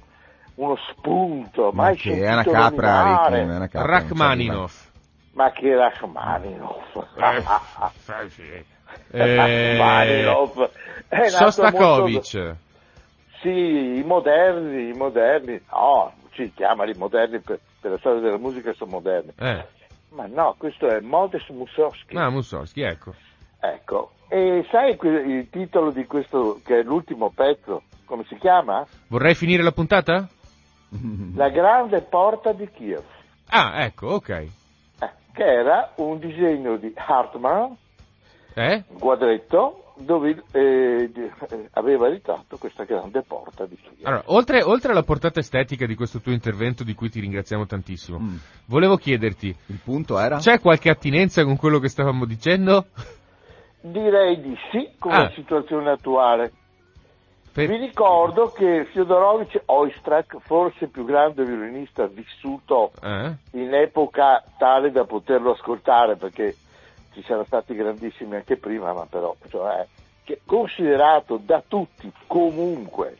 [0.56, 3.86] uno spunto, Ma mai che è una sentito capra, è una capra.
[3.98, 4.72] Rachmaninov.
[5.32, 7.08] Ma che Rachmaninov?
[7.18, 8.66] Eh, sì.
[9.10, 10.70] Rachmaninov.
[11.08, 12.34] È Eh, nato Sostakovic.
[12.36, 12.58] molto-
[13.41, 13.50] Sì,
[13.98, 18.91] i moderni, i moderni, no, ci chiamali moderni per, per la storia della musica sono
[18.91, 19.32] moderni.
[19.38, 19.66] Eh,
[20.14, 22.16] Ma no, questo è Modest Mussorgsky.
[22.16, 23.14] ah, Mussorgsky, ecco.
[23.59, 28.86] Ecco, e sai il titolo di questo, che è l'ultimo pezzo, come si chiama?
[29.07, 30.28] Vorrei finire la puntata?
[31.36, 33.03] La grande porta di Kiev,
[33.49, 34.30] Ah, ecco, ok.
[34.30, 34.49] eh,
[35.34, 37.72] che era un disegno di Hartmann,
[38.53, 38.84] Eh?
[38.89, 44.06] un quadretto, dove eh, eh, aveva ritratto questa grande porta di Kiev.
[44.08, 48.20] Allora, oltre, oltre alla portata estetica di questo tuo intervento, di cui ti ringraziamo tantissimo,
[48.20, 48.36] Mm.
[48.66, 50.38] volevo chiederti, Il punto era?
[50.38, 52.86] c'è qualche attinenza con quello che stavamo dicendo?
[53.82, 55.24] Direi di sì, con Ah.
[55.24, 56.52] la situazione attuale.
[57.54, 63.32] Per- Vi ricordo che Fyodorovich Oistrakh, forse il più grande violinista vissuto Eh?
[63.52, 66.56] in epoca tale da poterlo ascoltare perché
[67.14, 69.86] ci saranno stati grandissimi anche prima, ma però cioè,
[70.24, 73.18] che considerato da tutti comunque,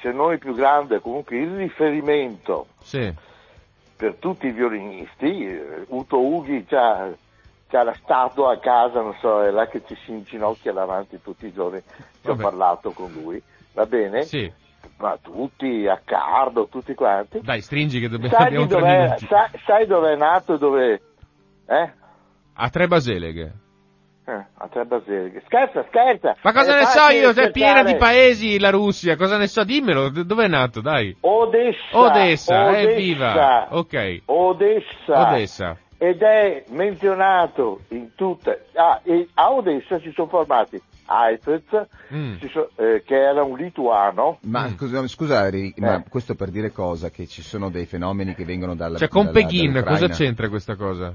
[0.00, 3.12] se non il più grande, comunque il riferimento Sì.
[3.96, 7.08] per tutti i violinisti, eh, Uto Ughi c'ha,
[7.68, 11.46] c'ha la statua a casa, non so, è là che ci si inginocchia davanti tutti
[11.46, 11.82] i giorni,
[12.22, 13.42] ci ho parlato con lui,
[13.74, 14.22] va bene?
[14.22, 14.50] Sì.
[14.96, 17.40] Ma tutti, Accardo, tutti quanti.
[17.40, 19.16] Dai, stringi che dobbiamo, Sai, abbiamo dov'è,
[19.64, 21.02] sai dove è nato e dove...
[21.66, 21.92] Eh?
[22.62, 23.52] A tre baseleghe.
[24.26, 25.42] Eh, a tre baseliche.
[25.46, 26.36] Scherza, scherza!
[26.42, 27.30] Ma cosa È ne so io?
[27.30, 29.64] È piena di paesi la Russia, cosa ne so?
[29.64, 31.16] Dimmelo, d- dove è nato, dai.
[31.20, 31.78] Odessa!
[31.92, 33.68] Odessa, Odessa, evviva.
[33.70, 34.22] Ok.
[34.26, 35.30] Odessa!
[35.30, 35.76] Odessa.
[35.96, 38.66] Ed è menzionato in tutte...
[38.74, 42.34] Ah, e a Odessa si sono formati Heifetz, Mm.
[42.76, 44.76] eh, che era un lituano, Ma Mm.
[44.76, 46.04] scusa, scusa Ricky, ma Eh.
[46.08, 47.10] questo per dire cosa?
[47.10, 50.76] Che ci sono dei fenomeni che vengono dalla Cioè, con dalla- Peghin, cosa c'entra questa
[50.76, 51.12] cosa?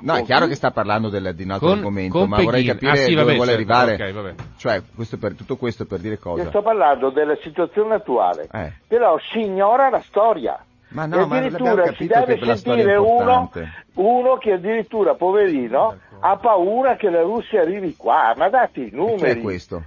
[0.00, 0.50] No, è chiaro chi?
[0.50, 2.72] che sta parlando del, di un altro Con, argomento, con ma vorrei Peghin.
[2.72, 4.04] capire ah, sì, dove vabbè, vuole certo, arrivare.
[4.04, 4.34] Ok, vabbè.
[4.56, 6.48] Cioè, questo per, tutto questo per dire io cosa?
[6.48, 8.72] sto parlando della situazione attuale, Eh.
[8.86, 10.58] però si ignora la storia.
[10.88, 13.50] Ma e no, ma addirittura si capito che deve sentire uno,
[13.94, 18.32] uno che addirittura, poverino, ha paura che la Russia arrivi qua.
[18.36, 19.40] Ma dati i E chi numeri.
[19.40, 19.82] è questo?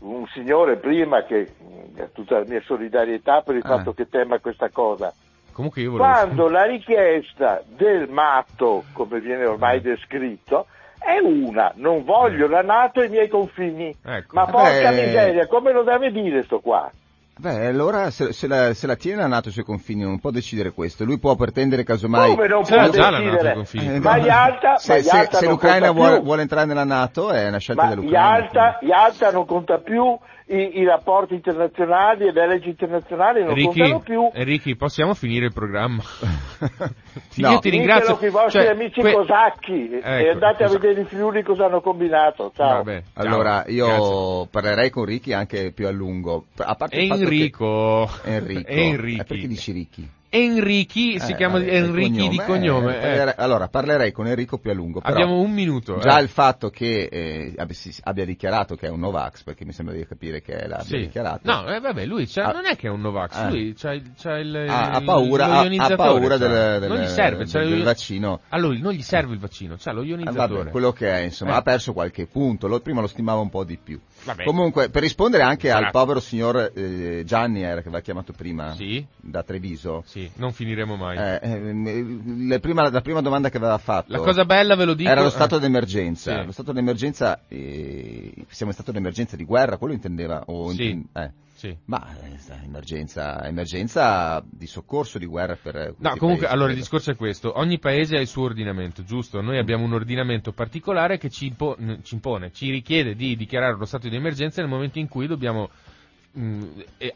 [0.00, 3.76] Un signore prima che mh, ha tutta la mia solidarietà per il Ah.
[3.78, 5.12] fatto che tema questa cosa.
[5.56, 6.10] Comunque io volevo...
[6.10, 10.66] Quando la richiesta del matto, come viene ormai descritto,
[10.98, 13.96] è una, non voglio la Nato ai miei confini.
[14.04, 14.34] Ecco.
[14.34, 15.06] Ma porca Beh.
[15.06, 16.90] miseria, come lo deve dire sto qua?
[17.38, 20.72] Beh, allora se, se la, se la tiene la NATO sui confini non può decidere
[20.72, 21.06] questo.
[21.06, 22.34] Lui può pretendere casomai...
[22.34, 23.54] Come non può già la Nato decidere?
[23.54, 23.94] confini.
[23.94, 24.24] Eh, Ma no.
[24.26, 27.88] Yalta, se, ma se- se l'Ucraina vuole, vuole entrare nella NATO è una scelta Ma
[27.88, 28.28] dell'Ucraina.
[28.36, 33.80] Yalta, Yalta non conta più, i, i rapporti internazionali e le leggi internazionali non Ricky,
[33.80, 34.30] contano più.
[34.32, 36.02] Ricky, possiamo finire il programma?
[37.36, 37.50] No.
[37.50, 38.14] Io ti ringrazio.
[38.14, 40.80] Ditelo con i vostri Cioè, amici que- cosacchi e Ecco, andate a esatto.
[40.80, 42.50] vedere i Friuli cosa hanno combinato.
[42.54, 42.76] Ciao.
[42.82, 43.24] Vabbè, ciao.
[43.24, 44.48] Allora, io Grazie.
[44.50, 46.46] parlerei con Ricky anche più a lungo.
[46.56, 48.08] A parte Enrico.
[48.22, 48.68] che- Enrico.
[48.70, 49.20] Enrichi.
[49.20, 50.08] Eh, perché dici Ricky?
[50.36, 52.94] Enrichi si Eh, chiama vabbè, Enrichi di cognome.
[52.94, 53.00] eh, eh.
[53.00, 55.00] parlerei- allora, parlerei con Enrico più a lungo.
[55.02, 55.98] Abbiamo un minuto.
[55.98, 56.22] già eh.
[56.22, 57.94] il fatto che eh, abbia, si-
[58.26, 60.96] dichiarato che è un Novax, perché mi sembra di capire che l'abbia Sì.
[60.98, 61.40] dichiarato.
[61.50, 62.52] No, eh, vabbè, lui Ah.
[62.52, 63.48] non è che è un Novax, Ah.
[63.48, 66.46] lui c'ha, il- c'ha il, Ha- ha il- paura- ha- paura c'ha.
[66.46, 68.40] del- del- serve, del il- vaccino.
[68.48, 70.58] A lui non gli serve il vaccino, c'ha lo Ah, ionizzatore.
[70.58, 71.56] vabbè, quello che è, insomma, Eh.
[71.56, 73.98] ha perso qualche punto, lo- prima lo stimava un po' di più.
[74.26, 74.44] Vabbè.
[74.44, 75.98] Comunque, per rispondere anche al Grazie.
[75.98, 79.04] povero signor eh, Gianni, era che aveva chiamato prima, Sì.
[79.16, 81.16] da Treviso, Sì, non finiremo mai.
[81.16, 85.08] eh, le prima- la prima domanda che aveva fatto La cosa bella ve lo dico.
[85.08, 86.40] era lo eh, stato d'emergenza.
[86.40, 86.44] Sì.
[86.46, 90.42] Lo stato d'emergenza, eh, siamo in stato d'emergenza di guerra, quello intendeva?
[90.46, 90.90] O Sì.
[90.90, 91.30] inten- eh.
[91.56, 91.74] Sì.
[91.86, 96.80] Ma eh, emergenza, emergenza di soccorso, di guerra per No, comunque, paesi, allora il credo.
[96.80, 97.58] discorso è questo.
[97.58, 99.40] Ogni paese ha il suo ordinamento, giusto?
[99.40, 103.74] Noi abbiamo un ordinamento particolare che ci, impo- n- ci impone, ci richiede di dichiarare
[103.76, 105.70] lo stato di emergenza nel momento in cui dobbiamo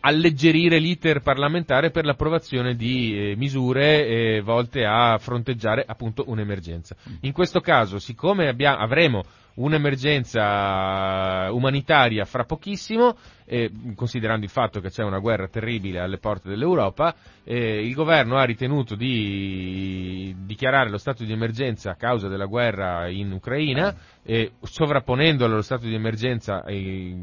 [0.00, 6.96] alleggerire l'iter parlamentare per l'approvazione di eh, misure eh, volte a fronteggiare appunto un'emergenza.
[7.20, 9.22] In questo caso, siccome abbia- avremo
[9.54, 16.48] un'emergenza umanitaria fra pochissimo, eh, considerando il fatto che c'è una guerra terribile alle porte
[16.48, 17.14] dell'Europa,
[17.44, 23.08] eh, il governo ha ritenuto di dichiarare lo stato di emergenza a causa della guerra
[23.08, 27.14] in Ucraina, eh, sovrapponendolo allo stato di emergenza eh,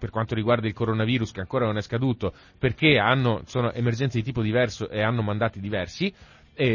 [0.00, 4.24] per quanto riguarda il coronavirus che ancora non è scaduto, perché hanno, sono emergenze di
[4.24, 6.12] tipo diverso e hanno mandati diversi,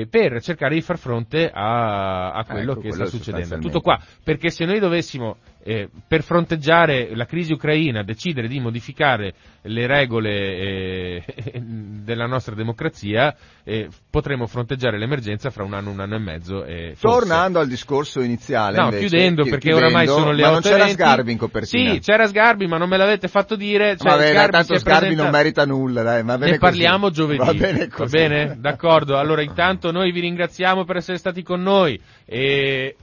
[0.09, 3.57] per cercare di far fronte a, a quello Ecco, che quello sta succedendo.
[3.59, 5.37] Tutto qua, perché se noi dovessimo,
[5.67, 9.33] eh, per fronteggiare la crisi ucraina, decidere di modificare
[9.63, 11.23] le regole eh,
[12.03, 16.63] della nostra democrazia, eh, potremo fronteggiare l'emergenza fra un anno, un anno e mezzo.
[16.65, 20.41] E forse- Tornando al discorso iniziale, No, invece, chiudendo chi- perché chiudendo, oramai sono le
[20.43, 20.61] ma non 8.20.
[20.61, 21.91] c'era Sgarbi in copertina.
[21.93, 23.97] Sì, c'era Sgarbi, ma non me l'avete fatto dire.
[23.97, 26.51] Cioè, ma bene, Sgarbi tanto si è Sgarbi presentato- non merita nulla, dai, va bene
[26.51, 26.71] ne così.
[26.71, 27.37] parliamo giovedì.
[27.39, 28.15] Va bene Va così.
[28.15, 28.57] bene?
[28.59, 29.17] D'accordo.
[29.17, 32.95] Allora, intanto noi vi ringraziamo per essere stati con noi e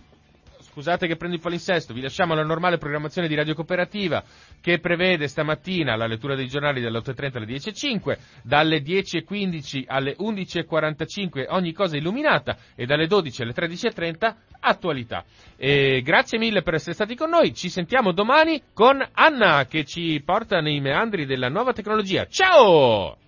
[0.72, 4.24] scusate che prendo il palinsesto, vi lasciamo alla normale programmazione di Radio Cooperativa
[4.60, 11.46] che prevede stamattina la lettura dei giornali dalle 8.30 alle 10.05, dalle 10.15 alle 11.45
[11.48, 15.24] ogni cosa illuminata e dalle 12 alle 13.30 attualità.
[15.56, 20.22] E grazie mille per essere stati con noi, ci sentiamo domani con Anna che ci
[20.24, 22.26] porta nei meandri della nuova tecnologia.
[22.26, 23.21] Ciao!